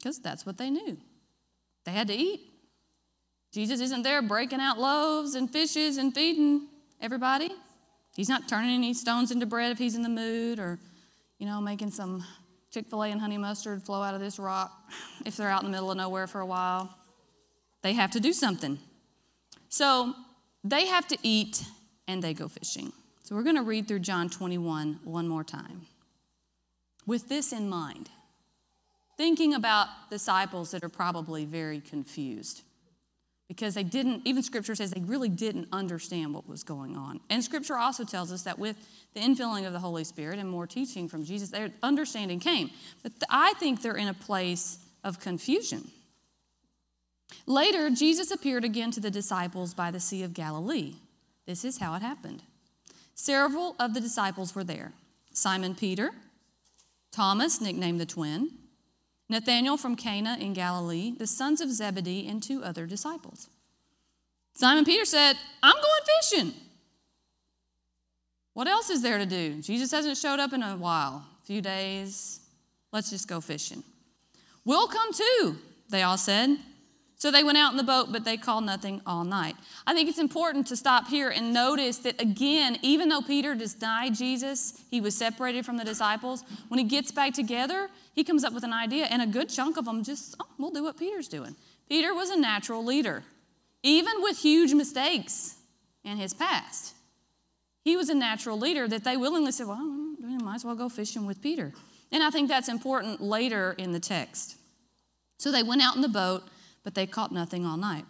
because 0.00 0.18
that's 0.18 0.46
what 0.46 0.58
they 0.58 0.70
knew. 0.70 0.96
They 1.84 1.92
had 1.92 2.08
to 2.08 2.14
eat. 2.14 2.40
Jesus 3.52 3.80
isn't 3.80 4.02
there 4.02 4.22
breaking 4.22 4.60
out 4.60 4.78
loaves 4.78 5.34
and 5.34 5.50
fishes 5.50 5.96
and 5.96 6.14
feeding 6.14 6.68
everybody. 7.00 7.50
He's 8.14 8.28
not 8.28 8.48
turning 8.48 8.74
any 8.74 8.94
stones 8.94 9.30
into 9.30 9.46
bread 9.46 9.72
if 9.72 9.78
he's 9.78 9.94
in 9.94 10.02
the 10.02 10.08
mood 10.08 10.58
or, 10.58 10.78
you 11.38 11.46
know, 11.46 11.60
making 11.60 11.90
some 11.90 12.24
Chick 12.70 12.86
fil 12.88 13.02
A 13.02 13.08
and 13.08 13.20
honey 13.20 13.38
mustard 13.38 13.82
flow 13.82 14.02
out 14.02 14.14
of 14.14 14.20
this 14.20 14.38
rock 14.38 14.72
if 15.26 15.36
they're 15.36 15.48
out 15.48 15.62
in 15.62 15.66
the 15.66 15.72
middle 15.72 15.90
of 15.90 15.96
nowhere 15.96 16.26
for 16.26 16.40
a 16.40 16.46
while. 16.46 16.94
They 17.82 17.94
have 17.94 18.12
to 18.12 18.20
do 18.20 18.32
something. 18.32 18.78
So 19.68 20.14
they 20.62 20.86
have 20.86 21.08
to 21.08 21.18
eat 21.22 21.64
and 22.06 22.22
they 22.22 22.34
go 22.34 22.48
fishing. 22.48 22.92
So 23.22 23.34
we're 23.34 23.42
going 23.42 23.56
to 23.56 23.62
read 23.62 23.88
through 23.88 24.00
John 24.00 24.28
21 24.28 25.00
one 25.04 25.28
more 25.28 25.44
time. 25.44 25.82
With 27.06 27.28
this 27.28 27.52
in 27.52 27.68
mind, 27.68 28.10
thinking 29.20 29.52
about 29.52 29.86
disciples 30.08 30.70
that 30.70 30.82
are 30.82 30.88
probably 30.88 31.44
very 31.44 31.78
confused 31.78 32.62
because 33.48 33.74
they 33.74 33.82
didn't, 33.82 34.22
even 34.24 34.42
scripture 34.42 34.74
says 34.74 34.92
they 34.92 35.02
really 35.02 35.28
didn't 35.28 35.68
understand 35.72 36.32
what 36.32 36.48
was 36.48 36.64
going 36.64 36.96
on. 36.96 37.20
And 37.28 37.44
scripture 37.44 37.76
also 37.76 38.02
tells 38.02 38.32
us 38.32 38.44
that 38.44 38.58
with 38.58 38.78
the 39.12 39.20
infilling 39.20 39.66
of 39.66 39.74
the 39.74 39.78
Holy 39.78 40.04
Spirit 40.04 40.38
and 40.38 40.48
more 40.48 40.66
teaching 40.66 41.06
from 41.06 41.22
Jesus, 41.22 41.50
their 41.50 41.68
understanding 41.82 42.40
came. 42.40 42.70
But 43.02 43.12
I 43.28 43.52
think 43.58 43.82
they're 43.82 43.94
in 43.94 44.08
a 44.08 44.14
place 44.14 44.78
of 45.04 45.20
confusion. 45.20 45.90
Later, 47.44 47.90
Jesus 47.90 48.30
appeared 48.30 48.64
again 48.64 48.90
to 48.92 49.00
the 49.00 49.10
disciples 49.10 49.74
by 49.74 49.90
the 49.90 50.00
Sea 50.00 50.22
of 50.22 50.32
Galilee. 50.32 50.94
This 51.44 51.62
is 51.66 51.76
how 51.76 51.94
it 51.94 52.00
happened. 52.00 52.42
Several 53.14 53.76
of 53.78 53.92
the 53.92 54.00
disciples 54.00 54.54
were 54.54 54.64
there 54.64 54.94
Simon 55.34 55.74
Peter, 55.74 56.10
Thomas, 57.12 57.60
nicknamed 57.60 58.00
the 58.00 58.06
twin, 58.06 58.52
Nathanael 59.30 59.76
from 59.76 59.94
Cana 59.94 60.36
in 60.40 60.52
Galilee, 60.52 61.14
the 61.16 61.26
sons 61.26 61.60
of 61.60 61.70
Zebedee, 61.70 62.28
and 62.28 62.42
two 62.42 62.64
other 62.64 62.84
disciples. 62.84 63.48
Simon 64.54 64.84
Peter 64.84 65.04
said, 65.04 65.36
I'm 65.62 65.76
going 65.76 66.02
fishing. 66.20 66.52
What 68.54 68.66
else 68.66 68.90
is 68.90 69.02
there 69.02 69.18
to 69.18 69.26
do? 69.26 69.62
Jesus 69.62 69.92
hasn't 69.92 70.18
showed 70.18 70.40
up 70.40 70.52
in 70.52 70.62
a 70.62 70.76
while, 70.76 71.24
a 71.42 71.46
few 71.46 71.62
days. 71.62 72.40
Let's 72.92 73.08
just 73.08 73.28
go 73.28 73.40
fishing. 73.40 73.84
We'll 74.64 74.88
come 74.88 75.12
too, 75.12 75.56
they 75.88 76.02
all 76.02 76.18
said. 76.18 76.58
So 77.20 77.30
they 77.30 77.44
went 77.44 77.58
out 77.58 77.70
in 77.70 77.76
the 77.76 77.84
boat, 77.84 78.06
but 78.10 78.24
they 78.24 78.38
called 78.38 78.64
nothing 78.64 79.02
all 79.04 79.24
night. 79.24 79.54
I 79.86 79.92
think 79.92 80.08
it's 80.08 80.18
important 80.18 80.66
to 80.68 80.76
stop 80.76 81.06
here 81.06 81.28
and 81.28 81.52
notice 81.52 81.98
that 81.98 82.18
again, 82.18 82.78
even 82.80 83.10
though 83.10 83.20
Peter 83.20 83.54
denied 83.54 84.14
Jesus, 84.14 84.82
he 84.90 85.02
was 85.02 85.14
separated 85.14 85.66
from 85.66 85.76
the 85.76 85.84
disciples. 85.84 86.44
When 86.68 86.78
he 86.78 86.84
gets 86.84 87.12
back 87.12 87.34
together, 87.34 87.90
he 88.14 88.24
comes 88.24 88.42
up 88.42 88.54
with 88.54 88.64
an 88.64 88.72
idea, 88.72 89.04
and 89.04 89.20
a 89.20 89.26
good 89.26 89.50
chunk 89.50 89.76
of 89.76 89.84
them 89.84 90.02
just, 90.02 90.34
oh, 90.40 90.46
we'll 90.56 90.70
do 90.70 90.82
what 90.82 90.98
Peter's 90.98 91.28
doing. 91.28 91.54
Peter 91.90 92.14
was 92.14 92.30
a 92.30 92.38
natural 92.38 92.82
leader, 92.82 93.22
even 93.82 94.22
with 94.22 94.38
huge 94.38 94.72
mistakes 94.72 95.56
in 96.04 96.16
his 96.16 96.32
past. 96.32 96.94
He 97.84 97.98
was 97.98 98.08
a 98.08 98.14
natural 98.14 98.58
leader 98.58 98.88
that 98.88 99.04
they 99.04 99.18
willingly 99.18 99.52
said, 99.52 99.66
well, 99.66 100.14
we 100.22 100.38
might 100.38 100.54
as 100.54 100.64
well 100.64 100.74
go 100.74 100.88
fishing 100.88 101.26
with 101.26 101.42
Peter. 101.42 101.74
And 102.10 102.22
I 102.22 102.30
think 102.30 102.48
that's 102.48 102.70
important 102.70 103.20
later 103.20 103.74
in 103.76 103.92
the 103.92 104.00
text. 104.00 104.56
So 105.38 105.52
they 105.52 105.62
went 105.62 105.82
out 105.82 105.96
in 105.96 106.00
the 106.00 106.08
boat 106.08 106.44
but 106.82 106.94
they 106.94 107.06
caught 107.06 107.32
nothing 107.32 107.64
all 107.64 107.76
night. 107.76 108.04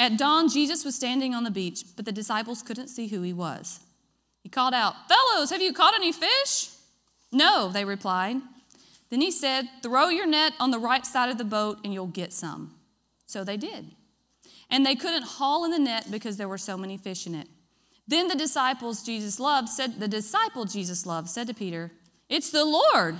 At 0.00 0.16
dawn, 0.16 0.48
Jesus 0.48 0.84
was 0.84 0.94
standing 0.94 1.34
on 1.34 1.44
the 1.44 1.50
beach, 1.50 1.84
but 1.96 2.04
the 2.04 2.12
disciples 2.12 2.62
couldn't 2.62 2.88
see 2.88 3.08
who 3.08 3.22
he 3.22 3.32
was. 3.32 3.80
He 4.42 4.48
called 4.48 4.74
out, 4.74 4.94
Fellows, 5.08 5.50
have 5.50 5.62
you 5.62 5.72
caught 5.72 5.94
any 5.94 6.12
fish? 6.12 6.70
No, 7.30 7.68
they 7.68 7.84
replied. 7.84 8.36
Then 9.10 9.20
he 9.20 9.30
said, 9.30 9.68
Throw 9.82 10.08
your 10.08 10.26
net 10.26 10.54
on 10.58 10.70
the 10.70 10.78
right 10.78 11.04
side 11.04 11.30
of 11.30 11.38
the 11.38 11.44
boat 11.44 11.78
and 11.84 11.92
you'll 11.92 12.06
get 12.06 12.32
some. 12.32 12.74
So 13.26 13.44
they 13.44 13.56
did. 13.56 13.92
And 14.70 14.86
they 14.86 14.94
couldn't 14.94 15.22
haul 15.24 15.64
in 15.64 15.70
the 15.70 15.78
net 15.78 16.10
because 16.10 16.36
there 16.36 16.48
were 16.48 16.58
so 16.58 16.76
many 16.76 16.96
fish 16.96 17.26
in 17.26 17.34
it. 17.34 17.48
Then 18.08 18.28
the 18.28 18.34
disciples 18.34 19.02
Jesus 19.02 19.38
loved 19.38 19.68
said, 19.68 20.00
The 20.00 20.08
disciple 20.08 20.64
Jesus 20.64 21.06
loved 21.06 21.28
said 21.28 21.46
to 21.46 21.54
Peter, 21.54 21.92
It's 22.28 22.50
the 22.50 22.64
Lord. 22.64 23.16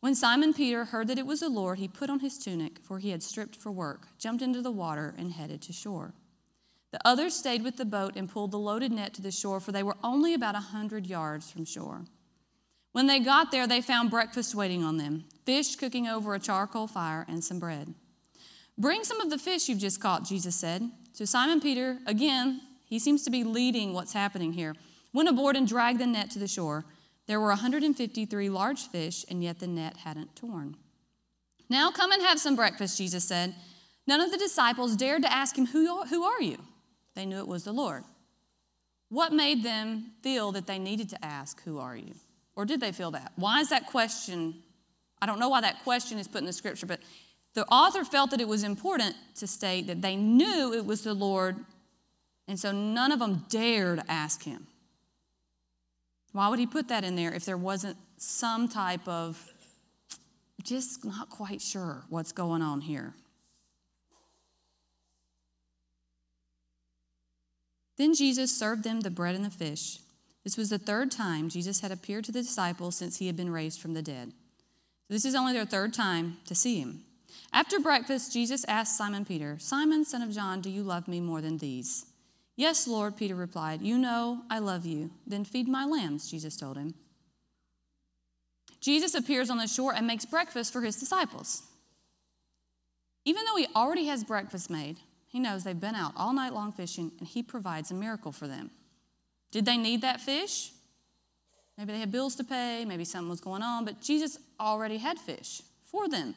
When 0.00 0.14
Simon 0.14 0.54
Peter 0.54 0.84
heard 0.84 1.08
that 1.08 1.18
it 1.18 1.26
was 1.26 1.40
the 1.40 1.48
Lord, 1.48 1.78
he 1.78 1.88
put 1.88 2.08
on 2.08 2.20
his 2.20 2.38
tunic, 2.38 2.78
for 2.78 2.98
he 2.98 3.10
had 3.10 3.22
stripped 3.22 3.56
for 3.56 3.72
work, 3.72 4.06
jumped 4.18 4.42
into 4.42 4.62
the 4.62 4.70
water, 4.70 5.14
and 5.18 5.32
headed 5.32 5.60
to 5.62 5.72
shore. 5.72 6.14
The 6.92 7.00
others 7.04 7.34
stayed 7.34 7.64
with 7.64 7.76
the 7.76 7.84
boat 7.84 8.14
and 8.16 8.30
pulled 8.30 8.52
the 8.52 8.58
loaded 8.58 8.92
net 8.92 9.12
to 9.14 9.22
the 9.22 9.32
shore, 9.32 9.60
for 9.60 9.72
they 9.72 9.82
were 9.82 9.96
only 10.02 10.34
about 10.34 10.54
a 10.54 10.60
hundred 10.60 11.06
yards 11.06 11.50
from 11.50 11.64
shore. 11.64 12.04
When 12.92 13.06
they 13.06 13.20
got 13.20 13.50
there, 13.50 13.66
they 13.66 13.80
found 13.80 14.10
breakfast 14.10 14.54
waiting 14.54 14.82
on 14.82 14.96
them 14.96 15.24
fish 15.44 15.76
cooking 15.76 16.06
over 16.06 16.34
a 16.34 16.38
charcoal 16.38 16.86
fire 16.86 17.24
and 17.28 17.42
some 17.42 17.58
bread. 17.58 17.94
Bring 18.76 19.02
some 19.02 19.20
of 19.20 19.30
the 19.30 19.38
fish 19.38 19.68
you've 19.68 19.78
just 19.78 20.00
caught, 20.00 20.24
Jesus 20.24 20.54
said. 20.54 20.88
So 21.12 21.24
Simon 21.24 21.60
Peter, 21.60 21.98
again, 22.06 22.60
he 22.84 22.98
seems 22.98 23.24
to 23.24 23.30
be 23.30 23.44
leading 23.44 23.92
what's 23.92 24.12
happening 24.12 24.52
here, 24.52 24.74
went 25.12 25.28
aboard 25.28 25.56
and 25.56 25.66
dragged 25.66 26.00
the 26.00 26.06
net 26.06 26.30
to 26.30 26.38
the 26.38 26.46
shore. 26.46 26.84
There 27.28 27.38
were 27.38 27.48
153 27.48 28.48
large 28.48 28.88
fish, 28.88 29.24
and 29.30 29.44
yet 29.44 29.60
the 29.60 29.66
net 29.66 29.98
hadn't 29.98 30.34
torn. 30.34 30.76
Now 31.68 31.90
come 31.90 32.10
and 32.10 32.22
have 32.22 32.40
some 32.40 32.56
breakfast, 32.56 32.96
Jesus 32.96 33.22
said. 33.22 33.54
None 34.06 34.22
of 34.22 34.30
the 34.30 34.38
disciples 34.38 34.96
dared 34.96 35.22
to 35.22 35.32
ask 35.32 35.56
him, 35.56 35.66
Who, 35.66 36.04
who 36.04 36.24
are 36.24 36.40
you? 36.40 36.56
They 37.14 37.26
knew 37.26 37.38
it 37.38 37.46
was 37.46 37.64
the 37.64 37.72
Lord. 37.72 38.04
What 39.10 39.32
made 39.32 39.62
them 39.62 40.12
feel 40.22 40.52
that 40.52 40.66
they 40.66 40.78
needed 40.78 41.10
to 41.10 41.24
ask, 41.24 41.62
Who 41.64 41.78
are 41.78 41.96
you? 41.96 42.14
Or 42.56 42.64
did 42.64 42.80
they 42.80 42.92
feel 42.92 43.10
that? 43.10 43.32
Why 43.36 43.60
is 43.60 43.68
that 43.68 43.86
question? 43.86 44.62
I 45.20 45.26
don't 45.26 45.38
know 45.38 45.50
why 45.50 45.60
that 45.60 45.84
question 45.84 46.18
is 46.18 46.26
put 46.26 46.40
in 46.40 46.46
the 46.46 46.52
scripture, 46.52 46.86
but 46.86 47.00
the 47.54 47.66
author 47.66 48.04
felt 48.04 48.30
that 48.30 48.40
it 48.40 48.48
was 48.48 48.64
important 48.64 49.14
to 49.36 49.46
state 49.46 49.86
that 49.88 50.00
they 50.00 50.16
knew 50.16 50.72
it 50.72 50.86
was 50.86 51.02
the 51.02 51.14
Lord, 51.14 51.56
and 52.46 52.58
so 52.58 52.72
none 52.72 53.12
of 53.12 53.18
them 53.18 53.44
dared 53.50 54.02
ask 54.08 54.44
him. 54.44 54.66
Why 56.38 56.46
would 56.46 56.60
he 56.60 56.68
put 56.68 56.86
that 56.86 57.02
in 57.02 57.16
there 57.16 57.34
if 57.34 57.44
there 57.44 57.56
wasn't 57.56 57.96
some 58.16 58.68
type 58.68 59.08
of 59.08 59.44
just 60.62 61.04
not 61.04 61.30
quite 61.30 61.60
sure 61.60 62.04
what's 62.10 62.30
going 62.30 62.62
on 62.62 62.80
here? 62.80 63.12
Then 67.96 68.14
Jesus 68.14 68.56
served 68.56 68.84
them 68.84 69.00
the 69.00 69.10
bread 69.10 69.34
and 69.34 69.44
the 69.44 69.50
fish. 69.50 69.98
This 70.44 70.56
was 70.56 70.70
the 70.70 70.78
third 70.78 71.10
time 71.10 71.48
Jesus 71.48 71.80
had 71.80 71.90
appeared 71.90 72.22
to 72.26 72.30
the 72.30 72.42
disciples 72.42 72.94
since 72.94 73.16
he 73.16 73.26
had 73.26 73.36
been 73.36 73.50
raised 73.50 73.80
from 73.80 73.94
the 73.94 74.02
dead. 74.02 74.30
This 75.08 75.24
is 75.24 75.34
only 75.34 75.54
their 75.54 75.66
third 75.66 75.92
time 75.92 76.36
to 76.46 76.54
see 76.54 76.78
him. 76.78 77.00
After 77.52 77.80
breakfast, 77.80 78.32
Jesus 78.32 78.64
asked 78.68 78.96
Simon 78.96 79.24
Peter, 79.24 79.56
Simon, 79.58 80.04
son 80.04 80.22
of 80.22 80.30
John, 80.30 80.60
do 80.60 80.70
you 80.70 80.84
love 80.84 81.08
me 81.08 81.18
more 81.18 81.40
than 81.40 81.58
these? 81.58 82.06
Yes, 82.58 82.88
Lord, 82.88 83.16
Peter 83.16 83.36
replied. 83.36 83.82
You 83.82 83.96
know 83.98 84.42
I 84.50 84.58
love 84.58 84.84
you. 84.84 85.12
Then 85.24 85.44
feed 85.44 85.68
my 85.68 85.84
lambs, 85.84 86.28
Jesus 86.28 86.56
told 86.56 86.76
him. 86.76 86.92
Jesus 88.80 89.14
appears 89.14 89.48
on 89.48 89.58
the 89.58 89.68
shore 89.68 89.94
and 89.94 90.08
makes 90.08 90.24
breakfast 90.24 90.72
for 90.72 90.80
his 90.80 90.96
disciples. 90.96 91.62
Even 93.24 93.44
though 93.44 93.54
he 93.54 93.68
already 93.76 94.06
has 94.06 94.24
breakfast 94.24 94.70
made, 94.70 94.96
he 95.28 95.38
knows 95.38 95.62
they've 95.62 95.78
been 95.78 95.94
out 95.94 96.14
all 96.16 96.32
night 96.32 96.52
long 96.52 96.72
fishing 96.72 97.12
and 97.20 97.28
he 97.28 97.44
provides 97.44 97.92
a 97.92 97.94
miracle 97.94 98.32
for 98.32 98.48
them. 98.48 98.72
Did 99.52 99.64
they 99.64 99.76
need 99.76 100.02
that 100.02 100.20
fish? 100.20 100.72
Maybe 101.76 101.92
they 101.92 102.00
had 102.00 102.10
bills 102.10 102.34
to 102.36 102.44
pay, 102.44 102.84
maybe 102.84 103.04
something 103.04 103.30
was 103.30 103.40
going 103.40 103.62
on, 103.62 103.84
but 103.84 104.00
Jesus 104.00 104.36
already 104.58 104.96
had 104.96 105.16
fish 105.16 105.62
for 105.84 106.08
them, 106.08 106.34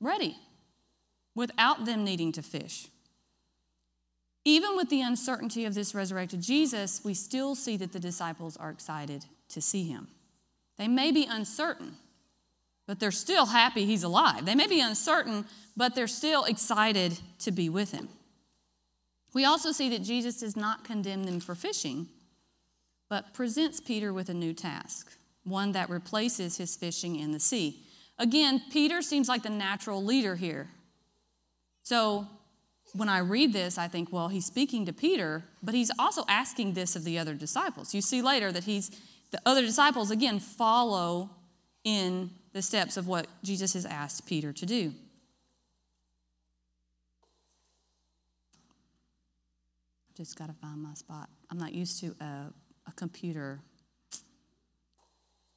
ready, 0.00 0.36
without 1.36 1.84
them 1.84 2.02
needing 2.02 2.32
to 2.32 2.42
fish. 2.42 2.88
Even 4.44 4.76
with 4.76 4.88
the 4.88 5.02
uncertainty 5.02 5.64
of 5.64 5.74
this 5.74 5.94
resurrected 5.94 6.40
Jesus, 6.40 7.00
we 7.04 7.14
still 7.14 7.54
see 7.54 7.76
that 7.76 7.92
the 7.92 8.00
disciples 8.00 8.56
are 8.56 8.70
excited 8.70 9.24
to 9.50 9.60
see 9.60 9.84
him. 9.84 10.08
They 10.78 10.88
may 10.88 11.12
be 11.12 11.26
uncertain, 11.30 11.96
but 12.86 12.98
they're 12.98 13.12
still 13.12 13.46
happy 13.46 13.84
he's 13.84 14.02
alive. 14.02 14.44
They 14.44 14.56
may 14.56 14.66
be 14.66 14.80
uncertain, 14.80 15.44
but 15.76 15.94
they're 15.94 16.08
still 16.08 16.44
excited 16.44 17.18
to 17.40 17.52
be 17.52 17.68
with 17.68 17.92
him. 17.92 18.08
We 19.32 19.44
also 19.44 19.70
see 19.72 19.88
that 19.90 20.02
Jesus 20.02 20.40
does 20.40 20.56
not 20.56 20.84
condemn 20.84 21.24
them 21.24 21.40
for 21.40 21.54
fishing, 21.54 22.08
but 23.08 23.32
presents 23.34 23.80
Peter 23.80 24.12
with 24.12 24.28
a 24.28 24.34
new 24.34 24.52
task, 24.52 25.16
one 25.44 25.72
that 25.72 25.88
replaces 25.88 26.56
his 26.56 26.76
fishing 26.76 27.16
in 27.16 27.30
the 27.32 27.40
sea. 27.40 27.80
Again, 28.18 28.60
Peter 28.70 29.02
seems 29.02 29.28
like 29.28 29.42
the 29.42 29.50
natural 29.50 30.04
leader 30.04 30.34
here. 30.34 30.68
So 31.82 32.26
when 32.94 33.08
I 33.08 33.18
read 33.18 33.52
this, 33.52 33.78
I 33.78 33.88
think, 33.88 34.12
well, 34.12 34.28
he's 34.28 34.46
speaking 34.46 34.86
to 34.86 34.92
Peter, 34.92 35.42
but 35.62 35.74
he's 35.74 35.90
also 35.98 36.24
asking 36.28 36.74
this 36.74 36.94
of 36.94 37.04
the 37.04 37.18
other 37.18 37.34
disciples. 37.34 37.94
You 37.94 38.02
see 38.02 38.22
later 38.22 38.52
that 38.52 38.64
he's, 38.64 38.90
the 39.30 39.40
other 39.46 39.62
disciples, 39.62 40.10
again, 40.10 40.38
follow 40.38 41.30
in 41.84 42.30
the 42.52 42.62
steps 42.62 42.96
of 42.96 43.06
what 43.06 43.26
Jesus 43.42 43.72
has 43.72 43.86
asked 43.86 44.26
Peter 44.26 44.52
to 44.52 44.66
do. 44.66 44.92
Just 50.14 50.38
got 50.38 50.48
to 50.48 50.54
find 50.54 50.82
my 50.82 50.92
spot. 50.92 51.30
I'm 51.50 51.58
not 51.58 51.72
used 51.72 52.00
to 52.00 52.14
a, 52.20 52.52
a 52.86 52.92
computer. 52.94 53.60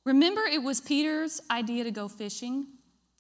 Remember, 0.06 0.42
it 0.42 0.64
was 0.64 0.80
Peter's 0.80 1.42
idea 1.52 1.84
to 1.84 1.92
go 1.92 2.08
fishing, 2.08 2.68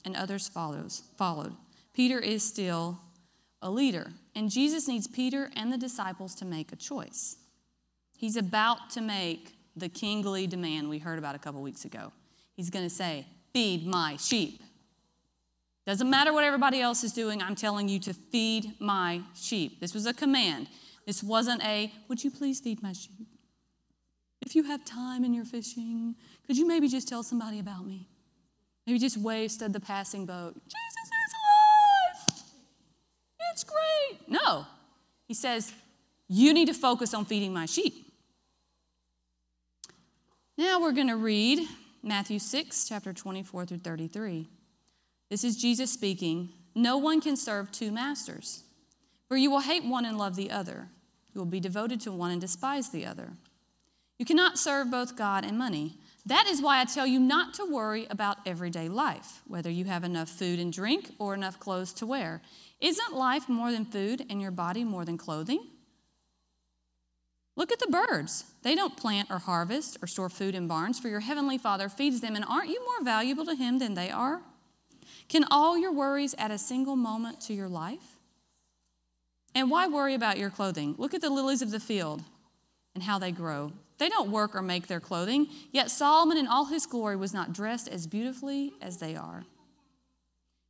and 0.06 0.15
others 0.15 0.47
follows, 0.47 1.04
followed. 1.17 1.54
Peter 1.93 2.19
is 2.19 2.41
still 2.47 2.99
a 3.62 3.70
leader. 3.70 4.12
And 4.36 4.50
Jesus 4.50 4.88
needs 4.88 5.08
Peter 5.08 5.50
and 5.56 5.72
the 5.72 5.78
disciples 5.78 6.36
to 6.36 6.46
make 6.46 6.72
a 6.72 6.76
choice. 6.76 7.38
He's 8.18 8.36
about 8.36 8.89
to 8.91 9.02
make 9.02 9.56
the 9.76 9.89
kingly 9.89 10.48
demand 10.48 10.89
we 10.89 11.00
heard 11.00 11.20
about 11.20 11.36
a 11.36 11.39
couple 11.39 11.62
weeks 11.62 11.86
ago. 11.86 12.12
He's 12.56 12.70
going 12.70 12.86
to 12.86 12.94
say, 12.94 13.26
Feed 13.54 13.86
my 13.88 14.18
sheep. 14.18 14.62
Doesn't 15.86 16.10
matter 16.10 16.34
what 16.34 16.44
everybody 16.44 16.82
else 16.82 17.04
is 17.04 17.13
doing, 17.13 17.41
I'm 17.41 17.56
telling 17.56 17.88
you 17.88 18.00
to 18.00 18.13
feed 18.13 18.74
my 18.80 19.22
sheep. 19.36 19.80
This 19.80 19.94
was 19.94 20.06
a 20.06 20.13
command. 20.13 20.68
This 21.06 21.22
wasn't 21.22 21.63
a, 21.63 21.91
would 22.08 22.24
you 22.24 22.32
please 22.32 22.60
feed 22.60 22.82
my 22.82 22.91
sheep? 22.91 23.28
If 24.41 24.56
you 24.56 24.63
have 24.63 24.84
time 24.84 25.24
and 25.24 25.34
you're 25.34 25.46
fishing, 25.46 26.15
could 26.46 26.58
you 26.58 26.68
maybe 26.68 26.88
just 26.88 27.08
tell 27.08 27.24
somebody 27.24 27.60
about 27.60 27.86
me? 27.86 28.08
Maybe 28.86 29.00
just 29.00 29.18
wave, 29.18 29.44
wasted 29.44 29.74
the 29.74 29.80
passing 29.80 30.26
boat. 30.26 30.54
Jesus 30.56 31.08
is 31.08 31.34
alive. 31.41 32.44
It's 33.52 33.63
great. 33.63 34.14
No. 34.27 34.65
He 35.27 35.33
says, 35.33 35.73
you 36.27 36.53
need 36.53 36.67
to 36.67 36.73
focus 36.73 37.13
on 37.13 37.25
feeding 37.25 37.53
my 37.53 37.65
sheep. 37.65 37.93
Now 40.57 40.79
we're 40.79 40.93
going 40.93 41.09
to 41.09 41.17
read 41.17 41.67
Matthew 42.01 42.39
6, 42.39 42.88
chapter 42.88 43.13
24 43.13 43.65
through 43.65 43.79
33. 43.79 44.47
This 45.29 45.43
is 45.43 45.57
Jesus 45.57 45.91
speaking. 45.91 46.49
No 46.75 46.97
one 46.97 47.21
can 47.21 47.35
serve 47.35 47.71
two 47.71 47.91
masters, 47.91 48.63
for 49.27 49.38
you 49.38 49.49
will 49.49 49.61
hate 49.61 49.83
one 49.83 50.05
and 50.05 50.17
love 50.17 50.35
the 50.35 50.51
other. 50.51 50.88
You 51.33 51.39
will 51.39 51.45
be 51.45 51.59
devoted 51.59 51.99
to 52.01 52.11
one 52.11 52.31
and 52.31 52.39
despise 52.39 52.89
the 52.89 53.05
other. 53.05 53.33
You 54.17 54.25
cannot 54.25 54.57
serve 54.57 54.89
both 54.89 55.17
God 55.17 55.43
and 55.45 55.57
money. 55.57 55.97
That 56.25 56.47
is 56.47 56.61
why 56.61 56.79
I 56.79 56.85
tell 56.85 57.05
you 57.05 57.19
not 57.19 57.53
to 57.55 57.65
worry 57.65 58.07
about 58.09 58.38
everyday 58.45 58.88
life, 58.88 59.41
whether 59.47 59.69
you 59.69 59.85
have 59.85 60.03
enough 60.03 60.29
food 60.29 60.59
and 60.59 60.71
drink 60.71 61.11
or 61.19 61.33
enough 61.33 61.59
clothes 61.59 61.93
to 61.93 62.05
wear. 62.05 62.41
Isn't 62.81 63.13
life 63.13 63.47
more 63.47 63.71
than 63.71 63.85
food 63.85 64.25
and 64.29 64.41
your 64.41 64.51
body 64.51 64.83
more 64.83 65.05
than 65.05 65.17
clothing? 65.17 65.65
Look 67.55 67.71
at 67.71 67.79
the 67.79 67.88
birds. 67.88 68.45
They 68.63 68.75
don't 68.75 68.97
plant 68.97 69.31
or 69.31 69.39
harvest 69.39 69.97
or 70.01 70.07
store 70.07 70.29
food 70.29 70.55
in 70.55 70.67
barns, 70.67 70.99
for 70.99 71.07
your 71.07 71.21
heavenly 71.21 71.57
Father 71.57 71.88
feeds 71.88 72.19
them, 72.19 72.35
and 72.35 72.43
aren't 72.45 72.69
you 72.69 72.83
more 72.83 73.03
valuable 73.03 73.45
to 73.45 73.55
Him 73.55 73.79
than 73.79 73.93
they 73.93 74.11
are? 74.11 74.41
Can 75.29 75.45
all 75.49 75.77
your 75.77 75.91
worries 75.91 76.35
add 76.38 76.51
a 76.51 76.57
single 76.57 76.95
moment 76.95 77.39
to 77.41 77.53
your 77.53 77.69
life? 77.69 78.17
And 79.53 79.71
why 79.71 79.88
worry 79.88 80.13
about 80.13 80.38
your 80.38 80.49
clothing? 80.49 80.95
Look 80.97 81.13
at 81.13 81.21
the 81.21 81.29
lilies 81.29 81.61
of 81.61 81.71
the 81.71 81.79
field 81.79 82.23
and 82.93 83.03
how 83.03 83.19
they 83.19 83.31
grow. 83.31 83.71
They 83.97 84.09
don't 84.09 84.31
work 84.31 84.53
or 84.53 84.61
make 84.61 84.88
their 84.88 84.99
clothing, 84.99 85.47
yet 85.71 85.89
Solomon 85.89 86.38
in 86.38 86.47
all 86.47 86.65
his 86.65 86.85
glory 86.85 87.15
was 87.15 87.33
not 87.33 87.53
dressed 87.53 87.88
as 87.88 88.05
beautifully 88.05 88.73
as 88.81 88.97
they 88.97 89.15
are. 89.15 89.45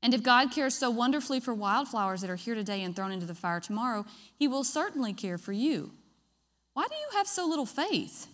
And 0.04 0.14
if 0.14 0.22
God 0.22 0.52
cares 0.52 0.76
so 0.76 0.90
wonderfully 0.90 1.40
for 1.40 1.54
wildflowers 1.54 2.22
that 2.22 2.30
are 2.30 2.36
here 2.36 2.56
today 2.56 2.84
and 2.84 2.96
thrown 2.96 3.12
into 3.12 3.26
the 3.26 3.34
fire 3.34 3.60
tomorrow, 3.60 4.06
he 4.38 4.48
will 4.48 4.64
certainly 4.64 5.14
care 5.14 5.38
for 5.38 5.52
you. 5.52 5.92
Why 6.74 6.86
do 6.88 6.96
you 6.96 7.18
have 7.18 7.28
so 7.28 7.48
little 7.48 7.66
faith? 7.66 8.28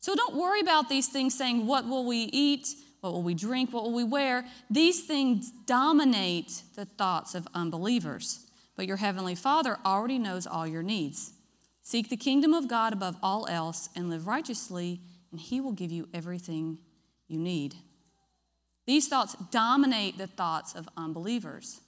So 0.00 0.14
don't 0.14 0.36
worry 0.36 0.60
about 0.60 0.88
these 0.88 1.08
things 1.08 1.36
saying, 1.36 1.66
What 1.66 1.86
will 1.86 2.06
we 2.06 2.18
eat? 2.32 2.68
What 3.00 3.12
will 3.12 3.22
we 3.22 3.34
drink? 3.34 3.72
What 3.72 3.84
will 3.84 3.92
we 3.92 4.04
wear? 4.04 4.44
These 4.70 5.04
things 5.04 5.52
dominate 5.66 6.62
the 6.74 6.86
thoughts 6.86 7.34
of 7.34 7.46
unbelievers. 7.54 8.46
But 8.76 8.86
your 8.86 8.96
heavenly 8.96 9.34
Father 9.34 9.78
already 9.84 10.18
knows 10.18 10.46
all 10.46 10.66
your 10.66 10.82
needs. 10.82 11.32
Seek 11.82 12.08
the 12.08 12.16
kingdom 12.16 12.52
of 12.52 12.68
God 12.68 12.92
above 12.92 13.16
all 13.22 13.46
else 13.46 13.88
and 13.94 14.10
live 14.10 14.26
righteously, 14.26 15.00
and 15.30 15.40
He 15.40 15.60
will 15.60 15.72
give 15.72 15.92
you 15.92 16.08
everything 16.12 16.78
you 17.28 17.38
need. 17.38 17.76
These 18.86 19.08
thoughts 19.08 19.34
dominate 19.50 20.16
the 20.16 20.26
thoughts 20.26 20.74
of 20.74 20.88
unbelievers. 20.96 21.80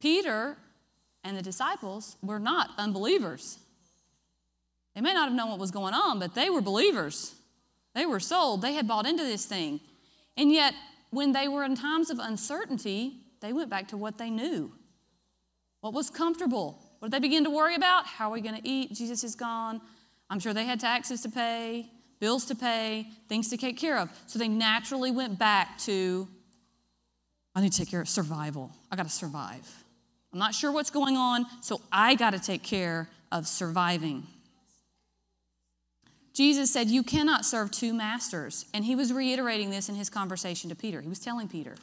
Peter 0.00 0.56
and 1.22 1.36
the 1.36 1.42
disciples 1.42 2.16
were 2.22 2.40
not 2.40 2.70
unbelievers. 2.76 3.58
They 4.94 5.00
may 5.00 5.14
not 5.14 5.28
have 5.28 5.36
known 5.36 5.50
what 5.50 5.58
was 5.58 5.70
going 5.70 5.94
on, 5.94 6.18
but 6.18 6.34
they 6.34 6.50
were 6.50 6.60
believers. 6.60 7.34
They 7.94 8.06
were 8.06 8.20
sold. 8.20 8.60
They 8.60 8.74
had 8.74 8.86
bought 8.86 9.06
into 9.06 9.22
this 9.22 9.46
thing. 9.46 9.80
And 10.36 10.52
yet, 10.52 10.74
when 11.10 11.32
they 11.32 11.48
were 11.48 11.64
in 11.64 11.76
times 11.76 12.10
of 12.10 12.18
uncertainty, 12.18 13.20
they 13.40 13.52
went 13.52 13.70
back 13.70 13.88
to 13.88 13.96
what 13.96 14.18
they 14.18 14.30
knew, 14.30 14.72
what 15.80 15.94
was 15.94 16.10
comfortable. 16.10 16.80
What 16.98 17.10
did 17.10 17.16
they 17.16 17.26
begin 17.28 17.44
to 17.44 17.50
worry 17.50 17.74
about? 17.74 18.06
How 18.06 18.30
are 18.30 18.32
we 18.32 18.40
going 18.40 18.60
to 18.60 18.66
eat? 18.66 18.94
Jesus 18.94 19.22
is 19.24 19.34
gone. 19.34 19.80
I'm 20.30 20.40
sure 20.40 20.54
they 20.54 20.64
had 20.64 20.80
taxes 20.80 21.20
to 21.20 21.28
pay, 21.28 21.90
bills 22.24 22.46
to 22.46 22.54
pay, 22.54 23.06
things 23.28 23.50
to 23.50 23.56
take 23.58 23.76
care 23.76 23.98
of. 23.98 24.08
So 24.28 24.38
they 24.38 24.48
naturally 24.48 25.10
went 25.10 25.38
back 25.38 25.76
to 25.80 26.26
I 27.54 27.60
need 27.60 27.70
to 27.72 27.78
take 27.78 27.90
care 27.90 28.00
of 28.00 28.08
survival. 28.08 28.70
I 28.90 28.96
got 28.96 29.02
to 29.02 29.12
survive. 29.12 29.84
I'm 30.32 30.38
not 30.38 30.54
sure 30.54 30.72
what's 30.72 30.90
going 30.90 31.18
on, 31.18 31.44
so 31.60 31.82
I 31.92 32.14
got 32.14 32.30
to 32.30 32.38
take 32.38 32.62
care 32.62 33.10
of 33.30 33.46
surviving. 33.46 34.26
Jesus 36.32 36.72
said, 36.72 36.88
You 36.88 37.02
cannot 37.02 37.44
serve 37.44 37.70
two 37.70 37.92
masters. 37.92 38.64
And 38.72 38.86
he 38.86 38.96
was 38.96 39.12
reiterating 39.12 39.68
this 39.68 39.90
in 39.90 39.94
his 39.94 40.08
conversation 40.08 40.70
to 40.70 40.74
Peter. 40.74 41.02
He 41.02 41.08
was 41.10 41.20
telling 41.20 41.46
Peter, 41.46 41.74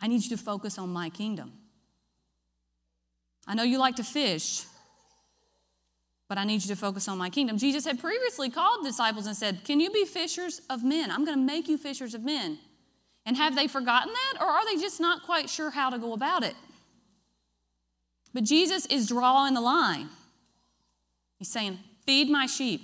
I 0.00 0.06
need 0.06 0.22
you 0.22 0.30
to 0.36 0.42
focus 0.42 0.78
on 0.78 0.88
my 0.90 1.10
kingdom. 1.10 1.50
I 3.44 3.54
know 3.54 3.64
you 3.64 3.78
like 3.78 3.96
to 3.96 4.04
fish, 4.04 4.62
but 6.30 6.38
I 6.38 6.44
need 6.44 6.62
you 6.62 6.68
to 6.68 6.76
focus 6.76 7.08
on 7.08 7.18
my 7.18 7.28
kingdom. 7.28 7.58
Jesus 7.58 7.84
had 7.84 7.98
previously 7.98 8.50
called 8.50 8.84
disciples 8.84 9.26
and 9.26 9.36
said, 9.36 9.64
Can 9.64 9.80
you 9.80 9.90
be 9.90 10.04
fishers 10.04 10.62
of 10.70 10.84
men? 10.84 11.10
I'm 11.10 11.24
going 11.24 11.36
to 11.36 11.44
make 11.44 11.68
you 11.68 11.76
fishers 11.76 12.14
of 12.14 12.22
men. 12.22 12.56
And 13.26 13.36
have 13.36 13.56
they 13.56 13.66
forgotten 13.66 14.12
that, 14.12 14.40
or 14.40 14.46
are 14.46 14.64
they 14.64 14.80
just 14.80 15.00
not 15.00 15.24
quite 15.24 15.50
sure 15.50 15.70
how 15.70 15.90
to 15.90 15.98
go 15.98 16.12
about 16.12 16.44
it? 16.44 16.54
But 18.32 18.44
Jesus 18.44 18.86
is 18.86 19.08
drawing 19.08 19.54
the 19.54 19.60
line. 19.60 20.08
He's 21.36 21.50
saying, 21.50 21.80
Feed 22.06 22.30
my 22.30 22.46
sheep. 22.46 22.80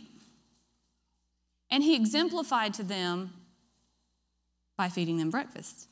And 1.70 1.84
he 1.84 1.94
exemplified 1.94 2.74
to 2.74 2.82
them 2.82 3.32
by 4.76 4.88
feeding 4.88 5.18
them 5.18 5.30
breakfast. 5.30 5.86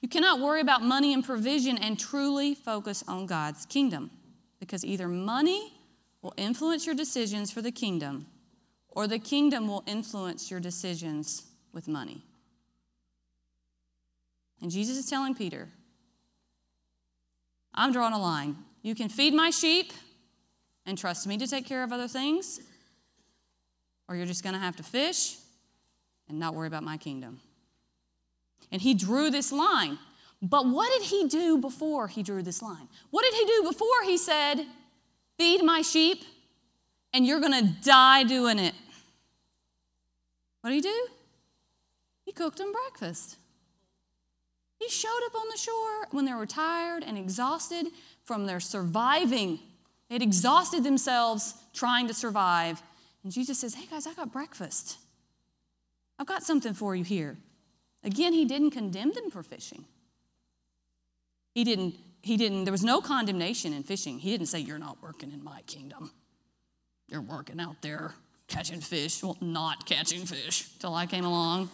You 0.00 0.08
cannot 0.08 0.38
worry 0.38 0.60
about 0.60 0.82
money 0.82 1.12
and 1.12 1.24
provision 1.24 1.76
and 1.76 1.98
truly 1.98 2.54
focus 2.54 3.02
on 3.08 3.26
God's 3.26 3.66
kingdom 3.66 4.12
because 4.60 4.84
either 4.84 5.08
money 5.08 5.72
will 6.26 6.34
influence 6.36 6.86
your 6.86 6.94
decisions 6.96 7.52
for 7.52 7.62
the 7.62 7.70
kingdom 7.70 8.26
or 8.88 9.06
the 9.06 9.18
kingdom 9.20 9.68
will 9.68 9.84
influence 9.86 10.50
your 10.50 10.58
decisions 10.58 11.44
with 11.72 11.86
money. 11.86 12.20
And 14.60 14.68
Jesus 14.68 14.96
is 14.96 15.08
telling 15.08 15.36
Peter, 15.36 15.68
I'm 17.72 17.92
drawing 17.92 18.12
a 18.12 18.18
line. 18.18 18.56
You 18.82 18.96
can 18.96 19.08
feed 19.08 19.34
my 19.34 19.50
sheep 19.50 19.92
and 20.84 20.98
trust 20.98 21.28
me 21.28 21.38
to 21.38 21.46
take 21.46 21.64
care 21.64 21.84
of 21.84 21.92
other 21.92 22.08
things, 22.08 22.58
or 24.08 24.16
you're 24.16 24.26
just 24.26 24.42
going 24.42 24.54
to 24.54 24.60
have 24.60 24.74
to 24.76 24.82
fish 24.82 25.36
and 26.28 26.40
not 26.40 26.56
worry 26.56 26.66
about 26.66 26.82
my 26.82 26.96
kingdom. 26.96 27.38
And 28.72 28.82
he 28.82 28.94
drew 28.94 29.30
this 29.30 29.52
line. 29.52 29.96
But 30.42 30.66
what 30.66 30.90
did 30.98 31.06
he 31.06 31.28
do 31.28 31.58
before 31.58 32.08
he 32.08 32.24
drew 32.24 32.42
this 32.42 32.62
line? 32.62 32.88
What 33.10 33.22
did 33.22 33.34
he 33.34 33.44
do 33.46 33.68
before 33.68 34.02
he 34.04 34.18
said, 34.18 34.66
Feed 35.38 35.62
my 35.62 35.82
sheep, 35.82 36.24
and 37.12 37.26
you're 37.26 37.40
going 37.40 37.52
to 37.52 37.72
die 37.82 38.24
doing 38.24 38.58
it? 38.58 38.74
What 40.60 40.70
did 40.70 40.76
he 40.76 40.80
do? 40.82 41.08
He 42.24 42.32
cooked 42.32 42.58
them 42.58 42.72
breakfast. 42.72 43.36
He 44.78 44.88
showed 44.88 45.20
up 45.26 45.34
on 45.34 45.46
the 45.50 45.56
shore 45.56 46.08
when 46.10 46.24
they 46.24 46.34
were 46.34 46.46
tired 46.46 47.02
and 47.04 47.16
exhausted 47.16 47.86
from 48.24 48.46
their 48.46 48.60
surviving. 48.60 49.58
They 50.08 50.16
had 50.16 50.22
exhausted 50.22 50.84
themselves 50.84 51.54
trying 51.72 52.08
to 52.08 52.14
survive. 52.14 52.82
And 53.22 53.32
Jesus 53.32 53.58
says, 53.58 53.74
Hey 53.74 53.86
guys, 53.86 54.06
I 54.06 54.14
got 54.14 54.32
breakfast. 54.32 54.98
I've 56.18 56.26
got 56.26 56.42
something 56.42 56.74
for 56.74 56.94
you 56.94 57.04
here. 57.04 57.36
Again, 58.04 58.32
he 58.32 58.44
didn't 58.44 58.70
condemn 58.70 59.12
them 59.12 59.30
for 59.30 59.42
fishing. 59.42 59.84
He 61.54 61.64
didn't, 61.64 61.94
he 62.26 62.36
didn't, 62.36 62.64
there 62.64 62.72
was 62.72 62.82
no 62.82 63.00
condemnation 63.00 63.72
in 63.72 63.84
fishing. 63.84 64.18
He 64.18 64.32
didn't 64.32 64.48
say, 64.48 64.58
You're 64.58 64.80
not 64.80 65.00
working 65.00 65.30
in 65.30 65.44
my 65.44 65.62
kingdom. 65.68 66.10
You're 67.08 67.22
working 67.22 67.60
out 67.60 67.76
there 67.82 68.14
catching 68.48 68.80
fish. 68.80 69.22
Well, 69.22 69.36
not 69.40 69.86
catching 69.86 70.26
fish 70.26 70.68
till 70.80 70.92
I 70.92 71.06
came 71.06 71.24
along, 71.24 71.70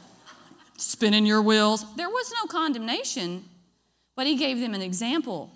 spinning 0.77 1.25
your 1.25 1.41
wheels. 1.41 1.87
There 1.97 2.11
was 2.11 2.31
no 2.37 2.47
condemnation, 2.49 3.45
but 4.15 4.27
he 4.27 4.37
gave 4.37 4.61
them 4.61 4.75
an 4.75 4.83
example. 4.83 5.51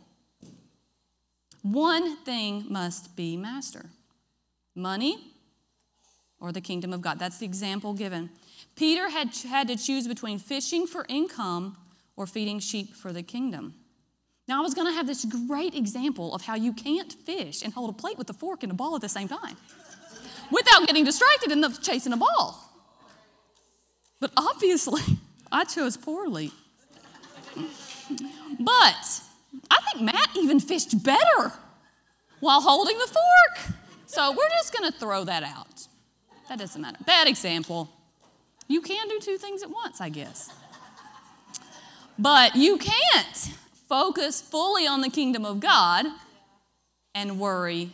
One 1.61 2.17
thing 2.25 2.65
must 2.71 3.17
be 3.17 3.37
master 3.37 3.85
money 4.75 5.19
or 6.41 6.53
the 6.53 6.63
kingdom 6.63 6.95
of 6.95 7.03
God. 7.03 7.19
That's 7.19 7.37
the 7.37 7.45
example 7.45 7.93
given. 7.93 8.31
Peter 8.77 9.11
had 9.11 9.35
had 9.37 9.69
to 9.69 9.77
choose 9.77 10.09
between 10.09 10.39
fishing 10.39 10.87
for 10.87 11.05
income 11.11 11.77
or 12.17 12.27
feeding 12.27 12.61
sheep 12.61 12.95
for 12.95 13.13
the 13.13 13.23
kingdom. 13.23 13.75
Now, 14.49 14.61
I 14.61 14.63
was 14.63 14.75
going 14.75 14.87
to 14.87 14.93
have 14.93 15.07
this 15.07 15.25
great 15.25 15.75
example 15.75 16.35
of 16.35 16.43
how 16.43 16.55
you 16.55 16.73
can't 16.73 17.13
fish 17.13 17.63
and 17.63 17.73
hold 17.73 17.91
a 17.91 17.93
plate 17.93 18.17
with 18.17 18.31
a 18.31 18.33
fork 18.33 18.63
and 18.63 18.71
a 18.71 18.75
ball 18.75 18.95
at 18.95 19.01
the 19.01 19.09
same 19.09 19.27
time 19.27 19.57
without 20.53 20.87
getting 20.87 21.05
distracted 21.05 21.51
and 21.51 21.83
chasing 21.83 22.13
a 22.13 22.17
ball. 22.17 22.63
But 24.21 24.31
obviously, 24.37 25.03
I 25.51 25.65
chose 25.65 25.97
poorly. 25.97 26.53
But 28.61 29.21
I 29.71 29.79
think 29.91 30.03
Matt 30.03 30.31
even 30.37 30.61
fished 30.61 31.03
better 31.03 31.53
while 32.41 32.61
holding 32.61 32.97
the 32.99 33.07
fork. 33.07 33.75
So 34.07 34.31
we're 34.31 34.49
just 34.51 34.73
going 34.73 34.91
to 34.91 34.97
throw 34.97 35.25
that 35.25 35.43
out. 35.43 35.89
That 36.49 36.61
doesn't 36.61 36.81
matter. 36.81 36.99
Bad 37.05 37.27
example. 37.27 37.91
You 38.69 38.81
can 38.81 39.09
do 39.09 39.19
two 39.19 39.39
things 39.39 39.63
at 39.65 39.71
once, 39.71 40.01
I 40.01 40.09
guess. 40.09 40.51
But 42.19 42.55
you 42.55 42.79
can't 42.79 43.51
focus 43.89 44.41
fully 44.41 44.87
on 44.87 45.01
the 45.01 45.11
kingdom 45.11 45.45
of 45.45 45.61
God 45.61 46.07
and 47.15 47.39
worry 47.41 47.91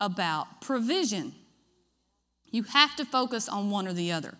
about 0.00 0.60
provision. 0.60 1.34
You 2.50 2.64
have 2.64 2.96
to 2.96 3.04
focus 3.04 3.48
on 3.48 3.70
one 3.70 3.86
or 3.86 3.92
the 3.92 4.12
other. 4.12 4.34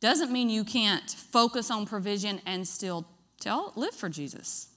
Doesn't 0.00 0.32
mean 0.32 0.50
you 0.50 0.64
can't 0.64 1.08
focus 1.08 1.70
on 1.70 1.86
provision 1.86 2.40
and 2.44 2.66
still 2.66 3.06
tell, 3.40 3.72
live 3.76 3.94
for 3.94 4.08
Jesus. 4.08 4.68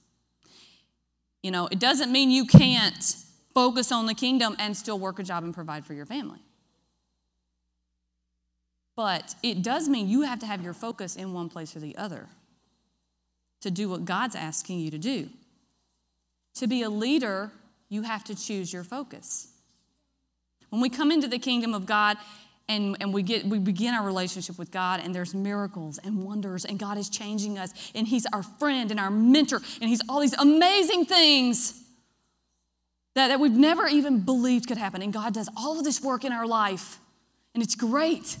You 1.42 1.50
know, 1.50 1.68
it 1.70 1.78
doesn't 1.78 2.10
mean 2.10 2.30
you 2.30 2.44
can't 2.44 3.16
focus 3.54 3.92
on 3.92 4.06
the 4.06 4.14
kingdom 4.14 4.56
and 4.58 4.76
still 4.76 4.98
work 4.98 5.18
a 5.18 5.22
job 5.22 5.44
and 5.44 5.54
provide 5.54 5.86
for 5.86 5.94
your 5.94 6.06
family. 6.06 6.40
But 8.96 9.34
it 9.42 9.62
does 9.62 9.88
mean 9.88 10.08
you 10.08 10.22
have 10.22 10.38
to 10.40 10.46
have 10.46 10.62
your 10.62 10.72
focus 10.72 11.16
in 11.16 11.32
one 11.32 11.48
place 11.48 11.76
or 11.76 11.80
the 11.80 11.96
other 11.96 12.28
to 13.60 13.70
do 13.70 13.88
what 13.88 14.04
God's 14.04 14.34
asking 14.34 14.80
you 14.80 14.90
to 14.90 14.98
do. 14.98 15.28
To 16.56 16.66
be 16.66 16.82
a 16.82 16.90
leader, 16.90 17.50
you 17.88 18.02
have 18.02 18.24
to 18.24 18.34
choose 18.34 18.72
your 18.72 18.84
focus. 18.84 19.48
When 20.70 20.80
we 20.80 20.88
come 20.88 21.12
into 21.12 21.28
the 21.28 21.38
kingdom 21.38 21.74
of 21.74 21.86
God 21.86 22.16
and, 22.68 22.96
and 23.00 23.12
we, 23.14 23.22
get, 23.22 23.44
we 23.44 23.58
begin 23.58 23.94
our 23.94 24.04
relationship 24.04 24.58
with 24.58 24.72
God, 24.72 25.00
and 25.00 25.14
there's 25.14 25.34
miracles 25.34 25.98
and 26.02 26.24
wonders, 26.24 26.64
and 26.64 26.78
God 26.78 26.98
is 26.98 27.08
changing 27.08 27.58
us, 27.58 27.92
and 27.94 28.08
He's 28.08 28.26
our 28.32 28.42
friend 28.42 28.90
and 28.90 28.98
our 28.98 29.10
mentor, 29.10 29.60
and 29.80 29.88
He's 29.88 30.02
all 30.08 30.20
these 30.20 30.32
amazing 30.34 31.04
things 31.04 31.80
that, 33.14 33.28
that 33.28 33.38
we've 33.38 33.52
never 33.52 33.86
even 33.86 34.20
believed 34.20 34.66
could 34.66 34.78
happen. 34.78 35.00
And 35.00 35.12
God 35.12 35.32
does 35.32 35.48
all 35.56 35.78
of 35.78 35.84
this 35.84 36.02
work 36.02 36.24
in 36.24 36.32
our 36.32 36.46
life, 36.46 36.98
and 37.54 37.62
it's 37.62 37.76
great. 37.76 38.36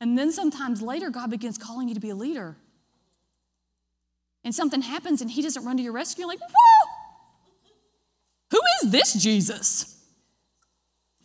And 0.00 0.18
then 0.18 0.32
sometimes 0.32 0.82
later, 0.82 1.10
God 1.10 1.30
begins 1.30 1.56
calling 1.56 1.88
you 1.88 1.94
to 1.94 2.00
be 2.00 2.10
a 2.10 2.16
leader. 2.16 2.56
And 4.42 4.52
something 4.52 4.82
happens, 4.82 5.22
and 5.22 5.30
He 5.30 5.42
doesn't 5.42 5.64
run 5.64 5.76
to 5.76 5.82
your 5.82 5.92
rescue. 5.92 6.22
You're 6.22 6.28
like, 6.28 6.40
whoa! 6.40 6.93
Who 8.50 8.60
is 8.82 8.90
this 8.90 9.14
Jesus? 9.14 10.00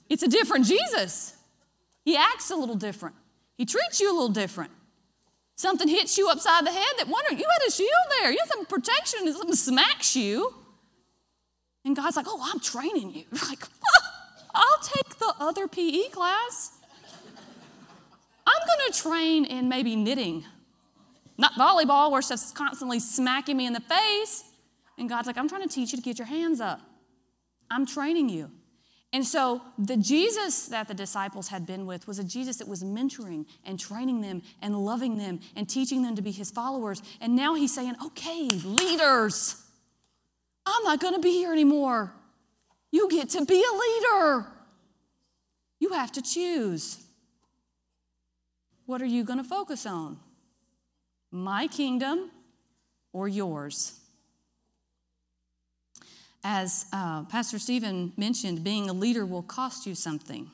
It's 0.10 0.24
a 0.24 0.28
different 0.28 0.66
Jesus. 0.66 1.36
He 2.04 2.18
acts 2.18 2.50
a 2.50 2.56
little 2.56 2.76
different. 2.76 3.16
He 3.58 3.66
treats 3.66 4.00
you 4.00 4.12
a 4.12 4.14
little 4.14 4.30
different. 4.30 4.72
Something 5.56 5.88
hits 5.88 6.18
you 6.18 6.30
upside 6.30 6.66
the 6.66 6.72
head 6.72 6.94
that 6.98 7.08
wonder 7.08 7.34
you 7.34 7.46
had 7.46 7.68
a 7.68 7.72
shield 7.72 7.90
there. 8.20 8.32
You 8.32 8.38
had 8.40 8.50
some 8.50 8.66
protection, 8.66 9.28
and 9.28 9.36
something 9.36 9.56
smacks 9.56 10.16
you. 10.16 10.54
And 11.84 11.96
God's 11.96 12.16
like, 12.16 12.28
oh, 12.30 12.40
I'm 12.42 12.60
training 12.60 13.12
you. 13.14 13.26
You're 13.32 13.46
like, 13.50 13.64
I'll 14.56 14.80
take 14.82 15.20
the 15.20 15.34
other 15.40 15.68
PE 15.68 16.10
class. 16.10 16.78
I'm 18.48 18.68
going 18.68 18.92
to 18.92 19.02
train 19.02 19.46
in 19.46 19.70
maybe 19.70 19.96
knitting, 19.96 20.46
not 21.38 21.54
volleyball, 21.54 22.10
where 22.12 22.22
stuff's 22.22 22.52
constantly 22.52 23.00
smacking 23.00 23.58
me 23.58 23.68
in 23.68 23.74
the 23.74 23.82
face. 23.82 24.46
And 24.98 25.08
God's 25.08 25.28
like, 25.28 25.38
I'm 25.38 25.48
trying 25.48 25.68
to 25.68 25.74
teach 25.74 25.92
you 25.92 25.98
to 25.98 26.04
get 26.04 26.18
your 26.18 26.28
hands 26.28 26.60
up. 26.60 26.82
I'm 27.70 27.86
training 27.86 28.30
you. 28.30 28.52
And 29.12 29.26
so 29.26 29.62
the 29.78 29.98
Jesus 29.98 30.68
that 30.68 30.88
the 30.88 30.94
disciples 30.94 31.48
had 31.48 31.66
been 31.66 31.88
with 31.88 32.08
was 32.08 32.20
a 32.20 32.24
Jesus 32.24 32.58
that 32.58 32.68
was 32.68 32.84
mentoring 32.84 33.46
and 33.66 33.80
training 33.80 34.22
them 34.22 34.44
and 34.62 34.78
loving 34.78 35.18
them 35.18 35.40
and 35.56 35.68
teaching 35.68 36.04
them 36.04 36.16
to 36.16 36.22
be 36.22 36.32
his 36.32 36.52
followers. 36.52 37.02
And 37.20 37.36
now 37.36 37.56
he's 37.56 37.74
saying, 37.74 37.96
okay, 38.06 38.48
leaders, 38.50 39.64
I'm 40.66 40.84
not 40.84 41.00
going 41.00 41.16
to 41.16 41.20
be 41.20 41.32
here 41.32 41.52
anymore. 41.52 42.14
You 42.92 43.10
get 43.10 43.30
to 43.30 43.46
be 43.46 43.64
a 43.64 43.76
leader. 43.76 44.46
You 45.80 45.90
have 45.94 46.12
to 46.14 46.22
choose. 46.22 47.04
What 48.86 49.02
are 49.02 49.08
you 49.08 49.24
going 49.24 49.40
to 49.40 49.48
focus 49.48 49.86
on? 49.86 50.20
My 51.32 51.68
kingdom 51.68 52.30
or 53.12 53.28
yours? 53.28 53.99
As 56.44 56.86
uh, 56.94 57.24
Pastor 57.26 57.60
Stephen 57.60 58.14
mentioned, 58.16 58.64
being 58.64 58.90
a 58.90 58.94
leader 58.94 59.26
will 59.26 59.44
cost 59.44 59.86
you 59.86 59.94
something. 59.94 60.50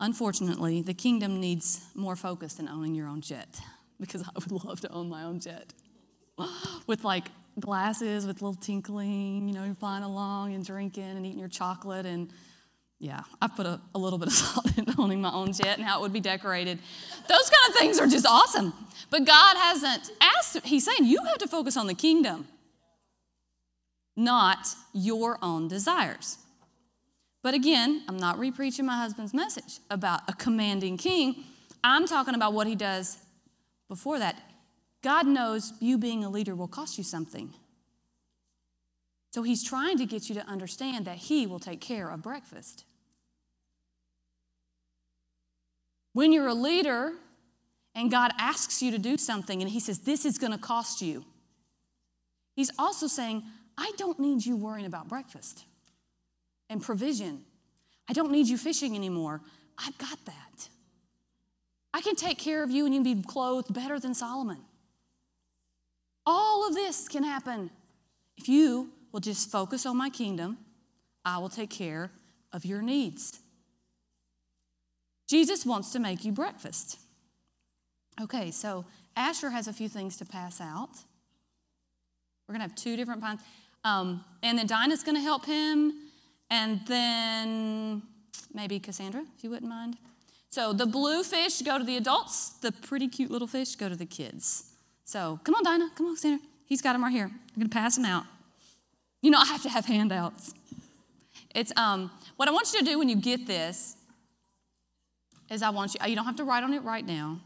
Unfortunately, 0.00 0.82
the 0.82 0.94
kingdom 0.94 1.40
needs 1.40 1.86
more 1.94 2.16
focus 2.16 2.54
than 2.54 2.68
owning 2.68 2.94
your 2.94 3.08
own 3.08 3.20
jet 3.20 3.60
because 4.00 4.22
I 4.22 4.30
would 4.34 4.64
love 4.64 4.80
to 4.80 4.92
own 4.92 5.08
my 5.08 5.24
own 5.24 5.40
jet 5.40 5.72
with 6.86 7.04
like 7.04 7.28
glasses 7.60 8.26
with 8.26 8.42
little 8.42 8.60
tinkling, 8.60 9.48
you 9.48 9.54
know, 9.54 9.74
flying 9.78 10.02
along 10.02 10.54
and 10.54 10.64
drinking 10.64 11.04
and 11.04 11.24
eating 11.24 11.38
your 11.38 11.48
chocolate. 11.48 12.04
And 12.04 12.30
yeah, 12.98 13.22
I 13.40 13.46
put 13.46 13.66
a, 13.66 13.80
a 13.94 13.98
little 13.98 14.18
bit 14.18 14.28
of 14.28 14.34
thought 14.34 14.78
in 14.78 14.86
owning 14.98 15.20
my 15.20 15.32
own 15.32 15.52
jet 15.52 15.78
and 15.78 15.86
how 15.86 15.98
it 15.98 16.02
would 16.02 16.12
be 16.12 16.20
decorated. 16.20 16.78
Those 17.28 17.50
kind 17.50 17.70
of 17.70 17.78
things 17.78 17.98
are 17.98 18.06
just 18.06 18.26
awesome. 18.26 18.74
But 19.10 19.24
God 19.24 19.56
hasn't 19.56 20.10
asked, 20.20 20.58
He's 20.66 20.84
saying 20.84 21.08
you 21.08 21.22
have 21.24 21.38
to 21.38 21.46
focus 21.46 21.76
on 21.76 21.86
the 21.86 21.94
kingdom 21.94 22.48
not 24.16 24.74
your 24.92 25.38
own 25.42 25.68
desires. 25.68 26.38
But 27.42 27.54
again, 27.54 28.02
I'm 28.08 28.16
not 28.16 28.38
repreaching 28.38 28.86
my 28.86 28.96
husband's 28.96 29.34
message 29.34 29.78
about 29.90 30.22
a 30.28 30.32
commanding 30.32 30.96
king. 30.96 31.44
I'm 31.84 32.06
talking 32.06 32.34
about 32.34 32.54
what 32.54 32.66
he 32.66 32.74
does 32.74 33.18
before 33.88 34.18
that. 34.18 34.36
God 35.02 35.26
knows 35.26 35.72
you 35.78 35.98
being 35.98 36.24
a 36.24 36.30
leader 36.30 36.56
will 36.56 36.66
cost 36.66 36.98
you 36.98 37.04
something. 37.04 37.52
So 39.32 39.42
he's 39.42 39.62
trying 39.62 39.98
to 39.98 40.06
get 40.06 40.28
you 40.28 40.34
to 40.36 40.46
understand 40.46 41.04
that 41.04 41.18
he 41.18 41.46
will 41.46 41.60
take 41.60 41.80
care 41.80 42.08
of 42.08 42.22
breakfast. 42.22 42.84
When 46.14 46.32
you're 46.32 46.48
a 46.48 46.54
leader 46.54 47.12
and 47.94 48.10
God 48.10 48.32
asks 48.38 48.82
you 48.82 48.90
to 48.90 48.98
do 48.98 49.18
something 49.18 49.60
and 49.60 49.70
he 49.70 49.78
says, 49.78 49.98
This 49.98 50.24
is 50.24 50.38
going 50.38 50.52
to 50.52 50.58
cost 50.58 51.02
you, 51.02 51.24
he's 52.54 52.70
also 52.78 53.06
saying, 53.06 53.42
I 53.78 53.92
don't 53.96 54.18
need 54.18 54.44
you 54.44 54.56
worrying 54.56 54.86
about 54.86 55.08
breakfast 55.08 55.64
and 56.70 56.82
provision. 56.82 57.42
I 58.08 58.12
don't 58.12 58.30
need 58.30 58.46
you 58.46 58.56
fishing 58.56 58.94
anymore. 58.94 59.40
I've 59.78 59.96
got 59.98 60.18
that. 60.24 60.68
I 61.92 62.00
can 62.00 62.14
take 62.14 62.38
care 62.38 62.62
of 62.62 62.70
you 62.70 62.84
and 62.84 62.94
you 62.94 63.02
can 63.02 63.20
be 63.20 63.22
clothed 63.22 63.72
better 63.72 63.98
than 63.98 64.14
Solomon. 64.14 64.58
All 66.24 66.66
of 66.66 66.74
this 66.74 67.08
can 67.08 67.22
happen 67.22 67.70
if 68.36 68.48
you 68.48 68.90
will 69.12 69.20
just 69.20 69.50
focus 69.50 69.86
on 69.86 69.96
my 69.96 70.10
kingdom. 70.10 70.58
I 71.24 71.38
will 71.38 71.48
take 71.48 71.70
care 71.70 72.10
of 72.52 72.64
your 72.64 72.82
needs. 72.82 73.40
Jesus 75.28 75.66
wants 75.66 75.92
to 75.92 75.98
make 75.98 76.24
you 76.24 76.32
breakfast. 76.32 76.98
Okay, 78.20 78.50
so 78.50 78.84
Asher 79.16 79.50
has 79.50 79.68
a 79.68 79.72
few 79.72 79.88
things 79.88 80.16
to 80.18 80.24
pass 80.24 80.60
out. 80.60 80.90
We're 82.46 82.54
going 82.54 82.60
to 82.60 82.68
have 82.68 82.76
two 82.76 82.96
different 82.96 83.20
pints. 83.20 83.42
Um, 83.86 84.24
and 84.42 84.58
then 84.58 84.66
Dinah's 84.66 85.04
going 85.04 85.14
to 85.14 85.22
help 85.22 85.46
him. 85.46 85.92
And 86.50 86.80
then 86.86 88.02
maybe 88.52 88.80
Cassandra, 88.80 89.22
if 89.36 89.44
you 89.44 89.50
wouldn't 89.50 89.70
mind. 89.70 89.96
So 90.50 90.72
the 90.72 90.86
blue 90.86 91.22
fish 91.22 91.62
go 91.62 91.78
to 91.78 91.84
the 91.84 91.96
adults, 91.96 92.50
the 92.60 92.72
pretty 92.72 93.06
cute 93.08 93.30
little 93.30 93.46
fish 93.46 93.76
go 93.76 93.88
to 93.88 93.94
the 93.94 94.06
kids. 94.06 94.72
So 95.04 95.38
come 95.44 95.54
on, 95.54 95.62
Dinah, 95.62 95.90
come 95.94 96.06
on, 96.06 96.14
Cassandra. 96.16 96.44
He's 96.64 96.82
got 96.82 96.94
them 96.94 97.04
right 97.04 97.12
here. 97.12 97.26
I'm 97.26 97.54
going 97.54 97.68
to 97.68 97.74
pass 97.74 97.94
them 97.94 98.04
out. 98.04 98.24
You 99.22 99.30
know, 99.30 99.38
I 99.38 99.44
have 99.46 99.62
to 99.62 99.68
have 99.68 99.86
handouts. 99.86 100.52
It's 101.54 101.72
um, 101.76 102.10
what 102.36 102.48
I 102.48 102.52
want 102.52 102.72
you 102.72 102.80
to 102.80 102.84
do 102.84 102.98
when 102.98 103.08
you 103.08 103.16
get 103.16 103.46
this 103.46 103.96
is 105.48 105.62
I 105.62 105.70
want 105.70 105.94
you, 105.94 106.00
you 106.08 106.16
don't 106.16 106.24
have 106.24 106.36
to 106.36 106.44
write 106.44 106.64
on 106.64 106.74
it 106.74 106.82
right 106.82 107.06
now, 107.06 107.40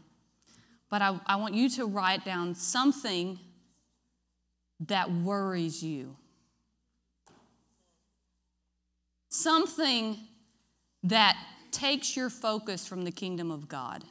but 0.89 1.03
I, 1.03 1.19
I 1.27 1.35
want 1.35 1.53
you 1.53 1.69
to 1.69 1.85
write 1.85 2.25
down 2.25 2.55
something 2.55 3.39
that 4.87 5.11
worries 5.11 5.83
you. 5.83 6.15
Something 9.31 10.19
that 11.03 11.35
takes 11.71 12.15
your 12.15 12.29
focus 12.29 12.85
from 12.85 13.03
the 13.03 13.11
kingdom 13.11 13.49
of 13.49 13.67
God. 13.67 14.03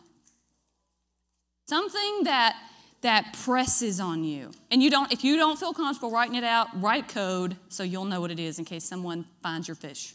Something 1.68 2.24
that 2.24 2.56
that 3.02 3.34
presses 3.44 3.98
on 3.98 4.24
you. 4.24 4.50
And 4.70 4.82
you 4.82 4.90
don't 4.90 5.12
if 5.12 5.22
you 5.22 5.36
don't 5.36 5.58
feel 5.58 5.72
comfortable 5.72 6.10
writing 6.10 6.34
it 6.34 6.44
out, 6.44 6.68
write 6.80 7.08
code 7.08 7.56
so 7.68 7.82
you'll 7.82 8.04
know 8.04 8.20
what 8.20 8.30
it 8.30 8.40
is 8.40 8.58
in 8.58 8.64
case 8.64 8.84
someone 8.84 9.24
finds 9.42 9.68
your 9.68 9.76
fish. 9.76 10.14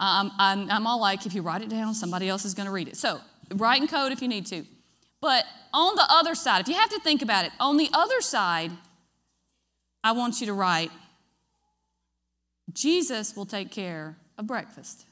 Um, 0.00 0.32
I'm, 0.38 0.68
I'm 0.70 0.86
all 0.88 1.00
like, 1.00 1.24
if 1.24 1.34
you 1.34 1.42
write 1.42 1.62
it 1.62 1.68
down, 1.68 1.94
somebody 1.94 2.28
else 2.28 2.44
is 2.44 2.54
going 2.54 2.66
to 2.66 2.72
read 2.72 2.88
it. 2.88 2.96
So 2.96 3.20
write 3.54 3.80
in 3.80 3.86
code 3.86 4.10
if 4.10 4.20
you 4.20 4.26
need 4.26 4.46
to. 4.46 4.64
But 5.20 5.44
on 5.72 5.94
the 5.94 6.06
other 6.10 6.34
side, 6.34 6.62
if 6.62 6.68
you 6.68 6.74
have 6.74 6.90
to 6.90 6.98
think 7.00 7.22
about 7.22 7.44
it, 7.44 7.52
on 7.60 7.76
the 7.76 7.88
other 7.92 8.20
side, 8.20 8.72
I 10.02 10.12
want 10.12 10.40
you 10.40 10.48
to 10.48 10.52
write 10.52 10.90
Jesus 12.72 13.36
will 13.36 13.46
take 13.46 13.70
care 13.70 14.16
of 14.38 14.46
breakfast. 14.46 15.04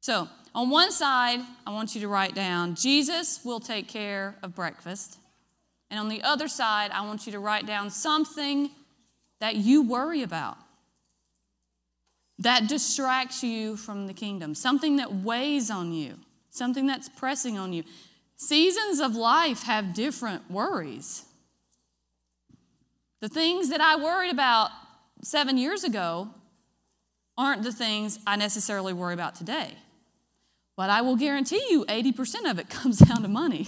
So, 0.00 0.28
on 0.54 0.70
one 0.70 0.90
side, 0.90 1.40
I 1.66 1.72
want 1.72 1.94
you 1.94 2.00
to 2.00 2.08
write 2.08 2.34
down 2.34 2.74
Jesus 2.74 3.44
will 3.44 3.60
take 3.60 3.88
care 3.88 4.36
of 4.42 4.54
breakfast. 4.54 5.18
And 5.90 6.00
on 6.00 6.08
the 6.08 6.22
other 6.22 6.48
side, 6.48 6.90
I 6.90 7.06
want 7.06 7.26
you 7.26 7.32
to 7.32 7.38
write 7.38 7.66
down 7.66 7.90
something 7.90 8.70
that 9.40 9.56
you 9.56 9.82
worry 9.82 10.22
about, 10.22 10.56
that 12.38 12.68
distracts 12.68 13.42
you 13.42 13.76
from 13.76 14.06
the 14.06 14.12
kingdom, 14.12 14.54
something 14.54 14.96
that 14.96 15.14
weighs 15.14 15.70
on 15.70 15.92
you, 15.92 16.14
something 16.50 16.86
that's 16.86 17.08
pressing 17.08 17.58
on 17.58 17.72
you. 17.72 17.84
Seasons 18.36 19.00
of 19.00 19.14
life 19.14 19.64
have 19.64 19.94
different 19.94 20.50
worries. 20.50 21.24
The 23.20 23.28
things 23.28 23.70
that 23.70 23.80
I 23.80 23.96
worried 23.96 24.32
about 24.32 24.70
seven 25.22 25.58
years 25.58 25.84
ago 25.84 26.28
aren't 27.36 27.62
the 27.62 27.72
things 27.72 28.18
I 28.26 28.36
necessarily 28.36 28.92
worry 28.92 29.14
about 29.14 29.34
today. 29.34 29.74
But 30.76 30.90
I 30.90 31.00
will 31.00 31.16
guarantee 31.16 31.64
you 31.70 31.84
80% 31.86 32.50
of 32.50 32.58
it 32.58 32.68
comes 32.70 32.98
down 32.98 33.22
to 33.22 33.28
money. 33.28 33.66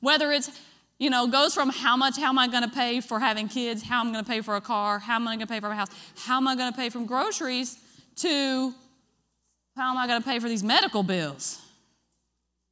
Whether 0.00 0.32
it's, 0.32 0.50
you 0.98 1.10
know, 1.10 1.26
goes 1.26 1.54
from 1.54 1.70
how 1.70 1.96
much, 1.96 2.18
how 2.18 2.28
am 2.28 2.38
I 2.38 2.48
going 2.48 2.62
to 2.62 2.70
pay 2.70 3.00
for 3.00 3.20
having 3.20 3.48
kids, 3.48 3.82
how 3.82 4.00
am 4.00 4.08
I 4.08 4.12
going 4.12 4.24
to 4.24 4.30
pay 4.30 4.40
for 4.40 4.56
a 4.56 4.60
car, 4.60 4.98
how 4.98 5.16
am 5.16 5.28
I 5.28 5.36
going 5.36 5.46
to 5.46 5.52
pay 5.52 5.60
for 5.60 5.68
a 5.68 5.74
house, 5.74 5.88
how 6.24 6.36
am 6.38 6.48
I 6.48 6.56
going 6.56 6.72
to 6.72 6.76
pay 6.76 6.90
from 6.90 7.06
groceries, 7.06 7.78
to 8.16 8.74
how 9.74 9.90
am 9.90 9.98
I 9.98 10.06
going 10.06 10.22
to 10.22 10.26
pay 10.26 10.38
for 10.38 10.48
these 10.48 10.62
medical 10.62 11.02
bills, 11.02 11.60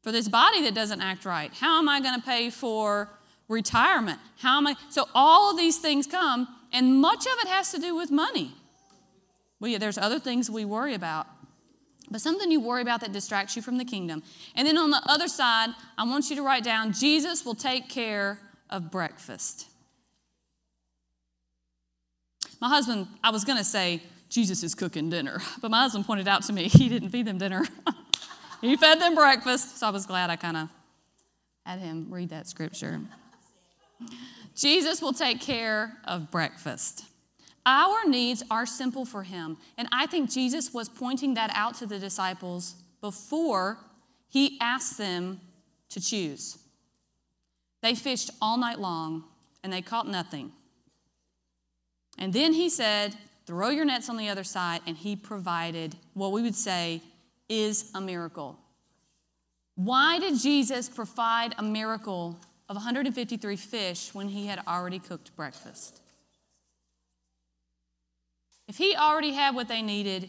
for 0.03 0.13
this 0.13 0.29
body 0.29 0.63
that 0.63 0.75
doesn't 0.75 1.01
act 1.01 1.25
right, 1.25 1.53
how 1.55 1.79
am 1.79 1.89
I 1.89 2.01
going 2.01 2.19
to 2.19 2.25
pay 2.25 2.51
for 2.51 3.11
retirement, 3.49 4.19
how 4.39 4.59
am 4.59 4.67
I, 4.67 4.75
so 4.91 5.07
all 5.15 5.51
of 5.51 5.57
these 5.57 5.79
things 5.79 6.07
come, 6.07 6.49
and 6.73 7.01
much 7.01 7.27
of 7.27 7.33
it 7.43 7.49
has 7.49 7.71
to 7.73 7.79
do 7.79 7.95
with 7.95 8.11
money. 8.11 8.53
We, 9.61 9.77
there's 9.77 9.99
other 9.99 10.19
things 10.19 10.51
we 10.51 10.65
worry 10.65 10.95
about 10.95 11.27
but 12.11 12.21
something 12.21 12.51
you 12.51 12.61
worry 12.61 12.83
about 12.83 13.01
that 13.01 13.13
distracts 13.13 13.57
you 13.57 13.63
from 13.63 13.79
the 13.79 13.85
kingdom. 13.85 14.23
And 14.55 14.67
then 14.69 14.77
on 14.77 14.91
the 14.91 15.03
other 15.07 15.29
side, 15.29 15.71
I 15.97 16.05
want 16.05 16.31
you 16.31 16.37
to 16.37 16.43
write 16.43 16.65
down 16.65 16.93
Jesus 16.93 17.45
will 17.45 17.55
take 17.55 17.89
care 17.89 18.39
of 18.71 18.91
breakfast. 18.91 19.69
My 22.61 22.69
husband, 22.69 23.09
I 23.23 23.31
was 23.31 23.45
going 23.45 23.59
to 23.59 23.65
say, 23.65 24.03
Jesus 24.29 24.63
is 24.63 24.75
cooking 24.75 25.11
dinner, 25.11 25.41
but 25.61 25.71
my 25.71 25.83
husband 25.83 26.07
pointed 26.07 26.29
out 26.29 26.43
to 26.45 26.53
me 26.53 26.69
he 26.69 26.89
didn't 26.89 27.11
feed 27.11 27.27
them 27.27 27.39
dinner. 27.39 27.67
he 28.61 28.77
fed 28.77 29.01
them 29.01 29.15
breakfast, 29.15 29.79
so 29.79 29.87
I 29.87 29.91
was 29.91 30.07
glad 30.07 30.31
I 30.31 30.37
kind 30.37 30.57
of 30.57 30.69
had 31.65 31.79
him 31.79 32.09
read 32.11 32.31
that 32.31 32.47
scripture. 32.47 33.01
Jesus 34.55 35.03
will 35.03 35.13
take 35.13 35.41
care 35.41 35.97
of 36.05 36.31
breakfast. 36.31 37.05
Our 37.67 38.07
needs 38.07 38.43
are 38.51 38.67
simple 38.67 39.05
for 39.05 39.23
him. 39.23 39.57
And 39.79 39.89
I 39.91 40.07
think 40.07 40.31
Jesus 40.31 40.75
was 40.75 40.89
pointing 40.89 41.35
that 41.35 41.51
out 41.55 41.75
to 41.77 41.87
the 41.87 41.99
disciples 41.99 42.75
before 43.01 43.79
he 44.29 44.59
asked 44.61 44.99
them 44.99 45.41
to 45.91 46.01
choose. 46.01 46.59
They 47.83 47.95
fished 47.95 48.31
all 48.41 48.57
night 48.57 48.79
long 48.79 49.25
and 49.63 49.73
they 49.73 49.83
caught 49.83 50.09
nothing. 50.09 50.53
And 52.19 52.33
then 52.33 52.53
he 52.53 52.69
said, 52.69 53.17
Throw 53.47 53.69
your 53.69 53.85
nets 53.85 54.09
on 54.09 54.17
the 54.17 54.31
other 54.31 54.45
side. 54.45 54.81
And 54.87 54.97
he 54.97 55.17
provided 55.17 55.97
what 56.15 56.33
we 56.33 56.43
would 56.43 56.55
say 56.55 57.03
is 57.49 57.91
a 57.95 58.01
miracle. 58.01 58.59
Why 59.75 60.19
did 60.19 60.39
Jesus 60.39 60.89
provide 60.89 61.55
a 61.59 61.63
miracle 61.63 62.39
of 62.69 62.77
153 62.77 63.57
fish 63.57 64.15
when 64.15 64.29
he 64.29 64.47
had 64.47 64.61
already 64.67 64.99
cooked 64.99 65.35
breakfast? 65.37 66.01
If 68.67 68.79
he 68.79 68.97
already 68.97 69.33
had 69.33 69.55
what 69.55 69.69
they 69.69 69.83
needed, 69.83 70.29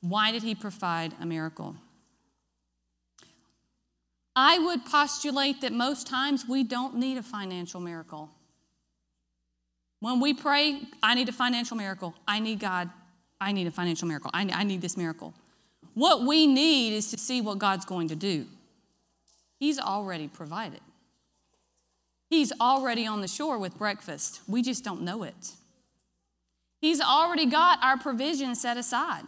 why 0.00 0.32
did 0.32 0.42
he 0.42 0.54
provide 0.54 1.14
a 1.20 1.26
miracle? 1.26 1.76
I 4.36 4.58
would 4.58 4.84
postulate 4.84 5.60
that 5.60 5.72
most 5.72 6.06
times 6.06 6.44
we 6.48 6.64
don't 6.64 6.96
need 6.96 7.18
a 7.18 7.22
financial 7.22 7.80
miracle. 7.80 8.30
When 10.00 10.20
we 10.20 10.34
pray, 10.34 10.82
I 11.02 11.14
need 11.14 11.28
a 11.28 11.32
financial 11.32 11.76
miracle. 11.76 12.14
I 12.26 12.40
need 12.40 12.58
God. 12.58 12.90
I 13.40 13.52
need 13.52 13.66
a 13.66 13.70
financial 13.70 14.08
miracle. 14.08 14.30
I, 14.34 14.48
I 14.52 14.64
need 14.64 14.80
this 14.80 14.96
miracle. 14.96 15.34
What 15.94 16.26
we 16.26 16.46
need 16.46 16.94
is 16.94 17.10
to 17.12 17.18
see 17.18 17.40
what 17.40 17.58
God's 17.58 17.84
going 17.84 18.08
to 18.08 18.16
do. 18.16 18.46
He's 19.58 19.78
already 19.78 20.28
provided. 20.28 20.80
He's 22.30 22.52
already 22.60 23.06
on 23.06 23.20
the 23.20 23.28
shore 23.28 23.58
with 23.58 23.78
breakfast. 23.78 24.40
We 24.48 24.62
just 24.62 24.84
don't 24.84 25.02
know 25.02 25.22
it. 25.22 25.52
He's 26.80 27.00
already 27.00 27.46
got 27.46 27.82
our 27.82 27.96
provision 27.96 28.54
set 28.54 28.76
aside. 28.76 29.24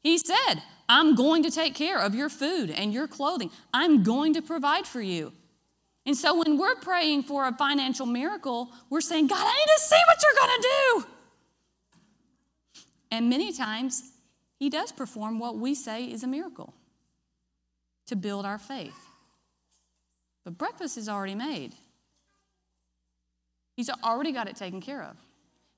He 0.00 0.18
said, 0.18 0.62
I'm 0.88 1.14
going 1.14 1.42
to 1.44 1.50
take 1.50 1.74
care 1.74 1.98
of 1.98 2.14
your 2.14 2.28
food 2.28 2.70
and 2.70 2.92
your 2.92 3.08
clothing. 3.08 3.50
I'm 3.72 4.02
going 4.02 4.34
to 4.34 4.42
provide 4.42 4.86
for 4.86 5.00
you. 5.00 5.32
And 6.06 6.16
so 6.16 6.38
when 6.38 6.58
we're 6.58 6.74
praying 6.76 7.22
for 7.22 7.46
a 7.46 7.52
financial 7.52 8.04
miracle, 8.04 8.70
we're 8.90 9.00
saying, 9.00 9.26
God, 9.26 9.38
I 9.40 9.52
need 9.52 9.72
to 9.76 9.80
see 9.80 9.96
what 10.06 10.18
you're 10.22 10.46
going 10.46 10.60
to 10.60 10.68
do. 10.68 11.06
And 13.10 13.30
many 13.30 13.52
times, 13.52 14.02
He 14.58 14.68
does 14.68 14.92
perform 14.92 15.38
what 15.38 15.56
we 15.56 15.74
say 15.74 16.04
is 16.04 16.22
a 16.22 16.26
miracle 16.26 16.74
to 18.06 18.16
build 18.16 18.44
our 18.44 18.58
faith. 18.58 19.08
But 20.44 20.58
breakfast 20.58 20.98
is 20.98 21.08
already 21.08 21.34
made, 21.34 21.74
He's 23.74 23.90
already 24.02 24.32
got 24.32 24.48
it 24.48 24.56
taken 24.56 24.80
care 24.80 25.02
of. 25.02 25.16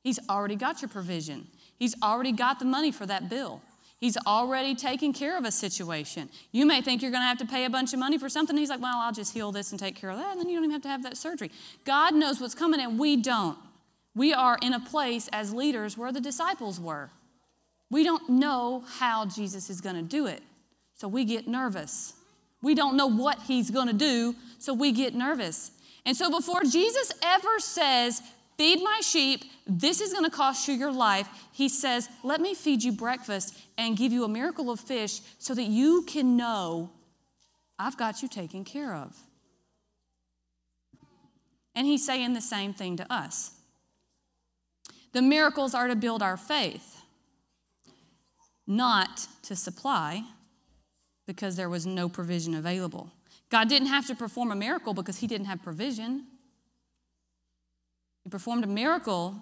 He's 0.02 0.18
already 0.28 0.56
got 0.56 0.82
your 0.82 0.88
provision. 0.88 1.48
He's 1.78 1.94
already 2.02 2.32
got 2.32 2.58
the 2.58 2.64
money 2.64 2.92
for 2.92 3.06
that 3.06 3.28
bill. 3.28 3.60
He's 3.98 4.16
already 4.26 4.74
taken 4.74 5.12
care 5.12 5.38
of 5.38 5.44
a 5.44 5.50
situation. 5.50 6.28
You 6.52 6.66
may 6.66 6.82
think 6.82 7.00
you're 7.00 7.10
going 7.10 7.22
to 7.22 7.26
have 7.26 7.38
to 7.38 7.46
pay 7.46 7.64
a 7.64 7.70
bunch 7.70 7.94
of 7.94 7.98
money 7.98 8.18
for 8.18 8.28
something. 8.28 8.56
He's 8.56 8.68
like, 8.68 8.80
well, 8.80 8.98
I'll 8.98 9.12
just 9.12 9.32
heal 9.32 9.52
this 9.52 9.70
and 9.70 9.80
take 9.80 9.96
care 9.96 10.10
of 10.10 10.18
that, 10.18 10.32
and 10.32 10.40
then 10.40 10.48
you 10.48 10.56
don't 10.56 10.64
even 10.64 10.72
have 10.72 10.82
to 10.82 10.88
have 10.88 11.02
that 11.04 11.16
surgery. 11.16 11.50
God 11.84 12.14
knows 12.14 12.40
what's 12.40 12.54
coming, 12.54 12.80
and 12.80 12.98
we 12.98 13.16
don't. 13.16 13.58
We 14.14 14.34
are 14.34 14.58
in 14.60 14.74
a 14.74 14.80
place 14.80 15.28
as 15.32 15.52
leaders 15.52 15.96
where 15.96 16.12
the 16.12 16.20
disciples 16.20 16.78
were. 16.78 17.10
We 17.90 18.04
don't 18.04 18.28
know 18.28 18.84
how 18.98 19.26
Jesus 19.26 19.70
is 19.70 19.80
going 19.80 19.96
to 19.96 20.02
do 20.02 20.26
it, 20.26 20.42
so 20.94 21.08
we 21.08 21.24
get 21.24 21.48
nervous. 21.48 22.14
We 22.62 22.74
don't 22.74 22.96
know 22.96 23.06
what 23.06 23.40
he's 23.46 23.70
going 23.70 23.88
to 23.88 23.94
do, 23.94 24.34
so 24.58 24.74
we 24.74 24.92
get 24.92 25.14
nervous. 25.14 25.70
And 26.06 26.16
so 26.16 26.30
before 26.30 26.62
Jesus 26.62 27.12
ever 27.22 27.58
says, 27.58 28.22
Feed 28.56 28.82
my 28.82 29.00
sheep. 29.02 29.44
This 29.66 30.00
is 30.00 30.12
going 30.12 30.24
to 30.24 30.30
cost 30.30 30.66
you 30.66 30.74
your 30.74 30.92
life. 30.92 31.28
He 31.52 31.68
says, 31.68 32.08
Let 32.22 32.40
me 32.40 32.54
feed 32.54 32.82
you 32.82 32.92
breakfast 32.92 33.58
and 33.76 33.96
give 33.96 34.12
you 34.12 34.24
a 34.24 34.28
miracle 34.28 34.70
of 34.70 34.80
fish 34.80 35.20
so 35.38 35.54
that 35.54 35.64
you 35.64 36.04
can 36.06 36.36
know 36.36 36.90
I've 37.78 37.98
got 37.98 38.22
you 38.22 38.28
taken 38.28 38.64
care 38.64 38.94
of. 38.94 39.14
And 41.74 41.86
he's 41.86 42.06
saying 42.06 42.32
the 42.32 42.40
same 42.40 42.72
thing 42.72 42.96
to 42.96 43.12
us. 43.12 43.50
The 45.12 45.20
miracles 45.20 45.74
are 45.74 45.88
to 45.88 45.96
build 45.96 46.22
our 46.22 46.38
faith, 46.38 47.02
not 48.66 49.26
to 49.42 49.54
supply, 49.54 50.22
because 51.26 51.56
there 51.56 51.68
was 51.68 51.84
no 51.84 52.08
provision 52.08 52.54
available. 52.54 53.10
God 53.50 53.68
didn't 53.68 53.88
have 53.88 54.06
to 54.08 54.14
perform 54.14 54.50
a 54.50 54.56
miracle 54.56 54.94
because 54.94 55.18
he 55.18 55.26
didn't 55.26 55.46
have 55.46 55.62
provision. 55.62 56.26
He 58.24 58.30
performed 58.30 58.64
a 58.64 58.68
miracle 58.68 59.40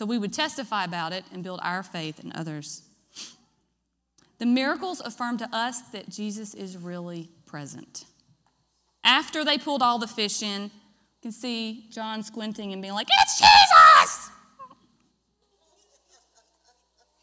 so 0.00 0.06
we 0.06 0.16
would 0.16 0.32
testify 0.32 0.84
about 0.84 1.12
it 1.12 1.24
and 1.30 1.42
build 1.42 1.60
our 1.62 1.82
faith 1.82 2.20
in 2.24 2.32
others. 2.34 2.82
The 4.38 4.46
miracles 4.46 5.00
affirm 5.00 5.36
to 5.36 5.48
us 5.52 5.82
that 5.92 6.08
Jesus 6.08 6.54
is 6.54 6.78
really 6.78 7.28
present. 7.44 8.06
After 9.04 9.44
they 9.44 9.58
pulled 9.58 9.82
all 9.82 9.98
the 9.98 10.06
fish 10.06 10.42
in, 10.42 10.62
you 10.62 10.70
can 11.20 11.32
see 11.32 11.86
John 11.90 12.22
squinting 12.22 12.72
and 12.72 12.80
being 12.80 12.94
like, 12.94 13.08
It's 13.10 13.38
Jesus! 13.38 14.30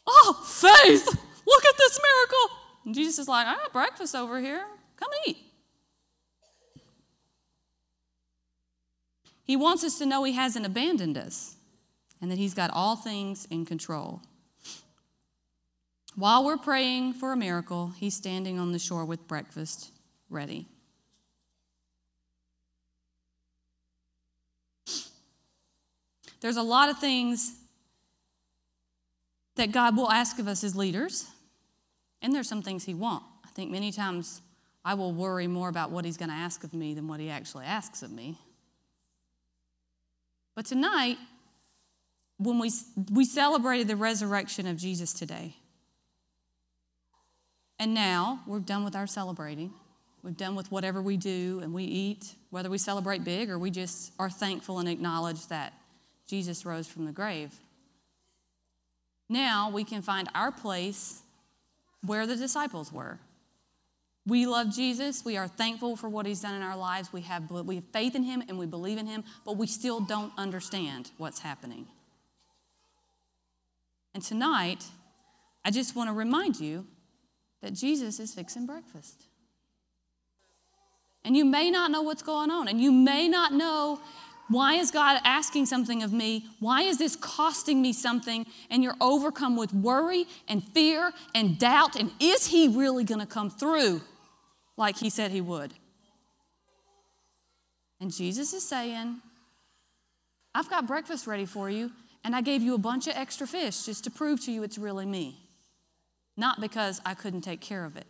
Oh, 0.06 0.40
faith! 0.44 1.06
Look 1.46 1.64
at 1.64 1.76
this 1.78 2.00
miracle! 2.00 2.56
And 2.84 2.94
Jesus 2.94 3.18
is 3.18 3.26
like, 3.26 3.48
I 3.48 3.56
got 3.56 3.72
breakfast 3.72 4.14
over 4.14 4.40
here. 4.40 4.64
Come 4.96 5.10
eat. 5.26 5.47
He 9.48 9.56
wants 9.56 9.82
us 9.82 9.96
to 9.98 10.06
know 10.06 10.24
He 10.24 10.34
hasn't 10.34 10.66
abandoned 10.66 11.16
us 11.16 11.56
and 12.20 12.30
that 12.30 12.36
He's 12.36 12.52
got 12.52 12.70
all 12.70 12.96
things 12.96 13.48
in 13.50 13.64
control. 13.64 14.20
While 16.14 16.44
we're 16.44 16.58
praying 16.58 17.14
for 17.14 17.32
a 17.32 17.36
miracle, 17.36 17.94
He's 17.96 18.14
standing 18.14 18.58
on 18.58 18.72
the 18.72 18.78
shore 18.78 19.06
with 19.06 19.26
breakfast 19.26 19.90
ready. 20.28 20.66
There's 26.40 26.58
a 26.58 26.62
lot 26.62 26.90
of 26.90 26.98
things 26.98 27.56
that 29.56 29.72
God 29.72 29.96
will 29.96 30.10
ask 30.10 30.38
of 30.38 30.46
us 30.46 30.62
as 30.62 30.76
leaders, 30.76 31.26
and 32.20 32.34
there's 32.34 32.48
some 32.48 32.60
things 32.60 32.84
He 32.84 32.92
won't. 32.92 33.24
I 33.46 33.48
think 33.48 33.70
many 33.70 33.92
times 33.92 34.42
I 34.84 34.92
will 34.92 35.12
worry 35.12 35.46
more 35.46 35.70
about 35.70 35.90
what 35.90 36.04
He's 36.04 36.18
going 36.18 36.28
to 36.28 36.34
ask 36.34 36.64
of 36.64 36.74
me 36.74 36.92
than 36.92 37.08
what 37.08 37.18
He 37.18 37.30
actually 37.30 37.64
asks 37.64 38.02
of 38.02 38.12
me. 38.12 38.36
But 40.58 40.66
tonight, 40.66 41.18
when 42.36 42.58
we, 42.58 42.72
we 43.12 43.24
celebrated 43.24 43.86
the 43.86 43.94
resurrection 43.94 44.66
of 44.66 44.76
Jesus 44.76 45.12
today, 45.12 45.54
and 47.78 47.94
now 47.94 48.40
we're 48.44 48.58
done 48.58 48.82
with 48.82 48.96
our 48.96 49.06
celebrating. 49.06 49.72
We've 50.24 50.36
done 50.36 50.56
with 50.56 50.72
whatever 50.72 51.00
we 51.00 51.16
do 51.16 51.60
and 51.62 51.72
we 51.72 51.84
eat, 51.84 52.34
whether 52.50 52.68
we 52.68 52.78
celebrate 52.78 53.22
big 53.22 53.50
or 53.50 53.56
we 53.56 53.70
just 53.70 54.10
are 54.18 54.28
thankful 54.28 54.80
and 54.80 54.88
acknowledge 54.88 55.46
that 55.46 55.74
Jesus 56.26 56.66
rose 56.66 56.88
from 56.88 57.04
the 57.04 57.12
grave. 57.12 57.54
Now 59.28 59.70
we 59.70 59.84
can 59.84 60.02
find 60.02 60.28
our 60.34 60.50
place 60.50 61.22
where 62.04 62.26
the 62.26 62.34
disciples 62.34 62.92
were. 62.92 63.20
We 64.28 64.46
love 64.46 64.70
Jesus. 64.74 65.24
We 65.24 65.38
are 65.38 65.48
thankful 65.48 65.96
for 65.96 66.10
what 66.10 66.26
he's 66.26 66.42
done 66.42 66.54
in 66.54 66.60
our 66.60 66.76
lives. 66.76 67.12
We 67.14 67.22
have, 67.22 67.50
we 67.50 67.76
have 67.76 67.84
faith 67.94 68.14
in 68.14 68.22
him 68.22 68.42
and 68.46 68.58
we 68.58 68.66
believe 68.66 68.98
in 68.98 69.06
him, 69.06 69.24
but 69.46 69.56
we 69.56 69.66
still 69.66 70.00
don't 70.00 70.32
understand 70.36 71.10
what's 71.16 71.38
happening. 71.38 71.86
And 74.14 74.22
tonight, 74.22 74.84
I 75.64 75.70
just 75.70 75.96
want 75.96 76.10
to 76.10 76.12
remind 76.12 76.60
you 76.60 76.86
that 77.62 77.72
Jesus 77.72 78.20
is 78.20 78.34
fixing 78.34 78.66
breakfast. 78.66 79.24
And 81.24 81.34
you 81.34 81.46
may 81.46 81.70
not 81.70 81.90
know 81.90 82.02
what's 82.02 82.22
going 82.22 82.50
on, 82.50 82.68
and 82.68 82.80
you 82.80 82.92
may 82.92 83.28
not 83.28 83.52
know 83.52 83.98
why 84.48 84.74
is 84.74 84.90
God 84.90 85.20
asking 85.24 85.66
something 85.66 86.02
of 86.02 86.12
me? 86.12 86.46
Why 86.60 86.82
is 86.82 86.98
this 86.98 87.16
costing 87.16 87.82
me 87.82 87.92
something? 87.92 88.46
And 88.70 88.82
you're 88.82 88.96
overcome 89.00 89.56
with 89.56 89.72
worry 89.74 90.26
and 90.48 90.62
fear 90.72 91.12
and 91.34 91.58
doubt. 91.58 91.96
And 91.96 92.10
is 92.20 92.46
He 92.46 92.68
really 92.68 93.04
going 93.04 93.20
to 93.20 93.26
come 93.26 93.50
through 93.50 94.00
like 94.78 94.96
He 94.96 95.10
said 95.10 95.30
He 95.30 95.42
would? 95.42 95.74
And 98.00 98.10
Jesus 98.10 98.54
is 98.54 98.66
saying, 98.66 99.16
I've 100.54 100.70
got 100.70 100.86
breakfast 100.86 101.26
ready 101.26 101.44
for 101.44 101.68
you, 101.68 101.90
and 102.24 102.34
I 102.34 102.40
gave 102.40 102.62
you 102.62 102.74
a 102.74 102.78
bunch 102.78 103.06
of 103.06 103.14
extra 103.16 103.46
fish 103.46 103.84
just 103.84 104.04
to 104.04 104.10
prove 104.10 104.42
to 104.44 104.52
you 104.52 104.62
it's 104.62 104.78
really 104.78 105.04
me, 105.04 105.36
not 106.36 106.60
because 106.60 107.00
I 107.04 107.12
couldn't 107.14 107.42
take 107.42 107.60
care 107.60 107.84
of 107.84 107.96
it 107.96 108.06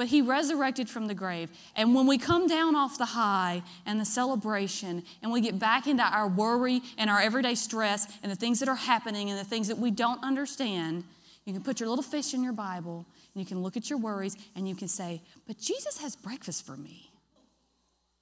but 0.00 0.08
he 0.08 0.22
resurrected 0.22 0.88
from 0.88 1.08
the 1.08 1.14
grave. 1.14 1.50
And 1.76 1.94
when 1.94 2.06
we 2.06 2.16
come 2.16 2.46
down 2.46 2.74
off 2.74 2.96
the 2.96 3.04
high 3.04 3.62
and 3.84 4.00
the 4.00 4.06
celebration, 4.06 5.02
and 5.22 5.30
we 5.30 5.42
get 5.42 5.58
back 5.58 5.86
into 5.86 6.02
our 6.02 6.26
worry 6.26 6.80
and 6.96 7.10
our 7.10 7.20
everyday 7.20 7.54
stress 7.54 8.10
and 8.22 8.32
the 8.32 8.36
things 8.36 8.60
that 8.60 8.68
are 8.70 8.76
happening 8.76 9.28
and 9.28 9.38
the 9.38 9.44
things 9.44 9.68
that 9.68 9.76
we 9.76 9.90
don't 9.90 10.24
understand, 10.24 11.04
you 11.44 11.52
can 11.52 11.62
put 11.62 11.80
your 11.80 11.88
little 11.88 12.02
fish 12.02 12.34
in 12.34 12.42
your 12.42 12.52
Bible 12.52 13.06
and 13.34 13.42
you 13.42 13.46
can 13.46 13.62
look 13.62 13.76
at 13.76 13.88
your 13.88 13.98
worries 13.98 14.36
and 14.54 14.68
you 14.68 14.74
can 14.74 14.88
say, 14.88 15.22
But 15.46 15.58
Jesus 15.58 15.98
has 15.98 16.16
breakfast 16.16 16.66
for 16.66 16.76
me. 16.76 17.10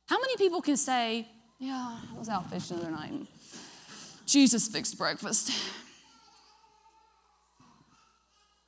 How 0.07 0.19
many 0.21 0.37
people 0.37 0.63
can 0.63 0.77
say, 0.77 1.27
Yeah, 1.59 1.99
I 2.15 2.19
was 2.19 2.29
out 2.29 2.51
fishing 2.51 2.79
the 2.79 2.85
other 2.85 2.93
night 2.93 3.11
and 3.11 3.27
Jesus 4.27 4.69
fixed 4.69 4.97
breakfast? 4.97 5.51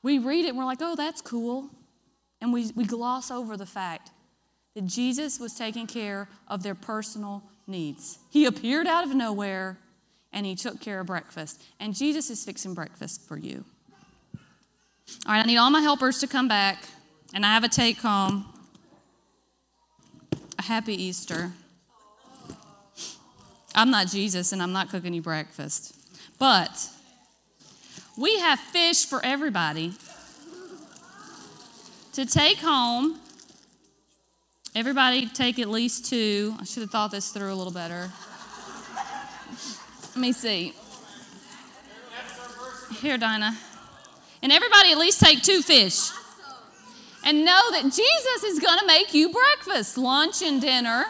We 0.03 0.17
read 0.17 0.45
it 0.45 0.49
and 0.49 0.57
we're 0.57 0.65
like, 0.65 0.81
Oh, 0.81 0.95
that's 0.95 1.21
cool. 1.21 1.69
And 2.41 2.51
we, 2.51 2.71
we 2.75 2.85
gloss 2.85 3.31
over 3.31 3.55
the 3.55 3.65
fact 3.65 4.09
that 4.75 4.85
Jesus 4.85 5.39
was 5.39 5.53
taking 5.53 5.87
care 5.87 6.27
of 6.47 6.63
their 6.63 6.75
personal 6.75 7.43
needs. 7.67 8.17
He 8.29 8.45
appeared 8.45 8.87
out 8.87 9.03
of 9.03 9.13
nowhere 9.13 9.77
and 10.33 10.45
he 10.45 10.55
took 10.55 10.79
care 10.81 10.99
of 11.01 11.07
breakfast. 11.07 11.61
And 11.79 11.95
Jesus 11.95 12.29
is 12.29 12.43
fixing 12.43 12.73
breakfast 12.73 13.27
for 13.27 13.37
you. 13.37 13.65
All 15.25 15.33
right, 15.33 15.43
I 15.43 15.47
need 15.47 15.57
all 15.57 15.69
my 15.69 15.81
helpers 15.81 16.19
to 16.19 16.27
come 16.27 16.47
back, 16.47 16.83
and 17.33 17.45
I 17.45 17.53
have 17.53 17.63
a 17.63 17.69
take 17.69 17.97
home. 17.99 18.45
A 20.57 20.63
happy 20.63 21.01
Easter. 21.01 21.51
I'm 23.75 23.91
not 23.91 24.07
Jesus, 24.07 24.51
and 24.51 24.61
I'm 24.61 24.73
not 24.73 24.89
cooking 24.89 25.13
you 25.13 25.21
breakfast. 25.21 25.95
But 26.39 26.89
we 28.17 28.39
have 28.39 28.59
fish 28.59 29.05
for 29.05 29.23
everybody 29.23 29.93
to 32.13 32.25
take 32.25 32.57
home. 32.57 33.19
Everybody 34.75 35.27
take 35.27 35.59
at 35.59 35.69
least 35.69 36.05
two. 36.05 36.55
I 36.59 36.63
should 36.63 36.81
have 36.81 36.91
thought 36.91 37.11
this 37.11 37.29
through 37.29 37.53
a 37.53 37.55
little 37.55 37.73
better. 37.73 38.09
Let 40.09 40.17
me 40.17 40.31
see. 40.31 40.73
Here, 43.01 43.17
Dinah. 43.17 43.57
And 44.43 44.51
everybody 44.51 44.91
at 44.91 44.97
least 44.97 45.19
take 45.19 45.41
two 45.43 45.61
fish. 45.61 46.09
And 47.23 47.45
know 47.45 47.61
that 47.71 47.83
Jesus 47.83 48.43
is 48.43 48.59
going 48.59 48.79
to 48.79 48.87
make 48.87 49.13
you 49.13 49.31
breakfast, 49.31 49.97
lunch, 49.97 50.41
and 50.41 50.59
dinner. 50.59 51.05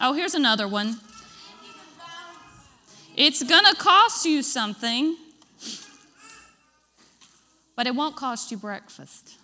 Oh, 0.00 0.12
here's 0.12 0.34
another 0.34 0.66
one. 0.66 0.98
It's 3.16 3.42
going 3.42 3.64
to 3.66 3.74
cost 3.76 4.24
you 4.24 4.42
something 4.42 5.16
but 7.80 7.86
it 7.86 7.94
won't 7.94 8.14
cost 8.14 8.50
you 8.50 8.58
breakfast. 8.58 9.38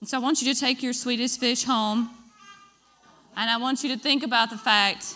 And 0.00 0.08
so 0.08 0.16
I 0.16 0.20
want 0.20 0.40
you 0.40 0.54
to 0.54 0.58
take 0.58 0.82
your 0.82 0.94
Swedish 0.94 1.36
fish 1.36 1.64
home, 1.64 2.08
and 3.36 3.50
I 3.50 3.58
want 3.58 3.84
you 3.84 3.94
to 3.94 4.00
think 4.00 4.22
about 4.22 4.48
the 4.48 4.56
fact 4.56 5.14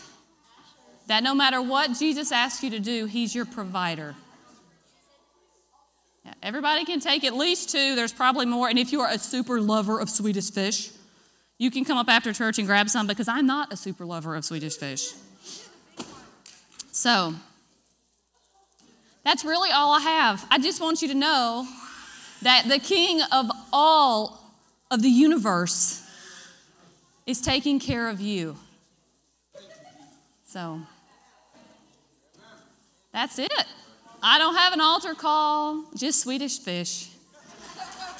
that 1.07 1.23
no 1.23 1.35
matter 1.35 1.63
what 1.63 1.99
Jesus 1.99 2.33
asks 2.33 2.63
you 2.63 2.71
to 2.71 2.81
do, 2.81 3.07
He's 3.07 3.35
your 3.35 3.45
provider. 3.45 4.15
Yeah, 6.25 6.35
everybody 6.43 6.85
can 6.85 7.01
take 7.01 7.25
at 7.25 7.35
least 7.35 7.71
two, 7.71 7.95
there's 7.95 8.13
probably 8.13 8.47
more. 8.47 8.69
And 8.69 8.79
if 8.79 8.93
you 8.93 9.01
are 9.01 9.11
a 9.11 9.19
super 9.19 9.61
lover 9.61 10.01
of 10.01 10.11
Swedish 10.11 10.51
fish, 10.51 10.91
you 11.59 11.71
can 11.71 11.85
come 11.85 11.97
up 11.97 12.09
after 12.09 12.33
church 12.33 12.59
and 12.59 12.67
grab 12.67 12.91
some 12.91 13.07
because 13.07 13.29
I'm 13.29 13.47
not 13.47 13.73
a 13.73 13.77
super 13.77 14.05
lover 14.05 14.35
of 14.35 14.45
Swedish 14.45 14.77
fish. 14.77 15.13
So, 16.91 17.35
that's 19.25 19.45
really 19.45 19.71
all 19.71 19.93
I 19.93 20.01
have. 20.01 20.47
I 20.51 20.59
just 20.59 20.81
want 20.81 21.03
you 21.03 21.09
to 21.09 21.15
know 21.15 21.67
that 22.43 22.67
the 22.69 22.79
King 22.79 23.21
of 23.33 23.51
all 23.73 24.41
of 24.91 25.03
the 25.03 25.09
universe 25.09 26.03
is 27.27 27.41
taking 27.41 27.81
care 27.81 28.09
of 28.09 28.21
you. 28.21 28.57
So 30.47 30.81
that's 33.17 33.39
it. 33.39 33.65
I 34.23 34.37
don't 34.37 34.55
have 34.57 34.75
an 34.75 34.81
altar 34.83 35.15
call, 35.15 35.85
just 35.97 36.21
Swedish 36.21 36.61
fish. 36.61 37.09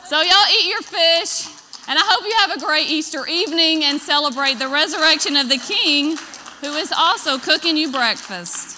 So 0.07 0.23
y'all 0.23 0.51
eat 0.59 0.71
your 0.71 0.81
fish, 0.81 1.49
and 1.87 1.99
I 1.99 2.03
hope 2.03 2.25
you 2.25 2.35
have 2.39 2.57
a 2.57 2.65
great 2.65 2.89
Easter 2.89 3.27
evening 3.27 3.85
and 3.85 4.01
celebrate 4.01 4.55
the 4.55 4.69
resurrection 4.69 5.37
of 5.37 5.51
the 5.51 5.59
King 5.59 6.17
who 6.63 6.73
is 6.77 6.95
also 6.97 7.37
cooking 7.37 7.77
you 7.77 7.93
breakfast. 7.93 8.76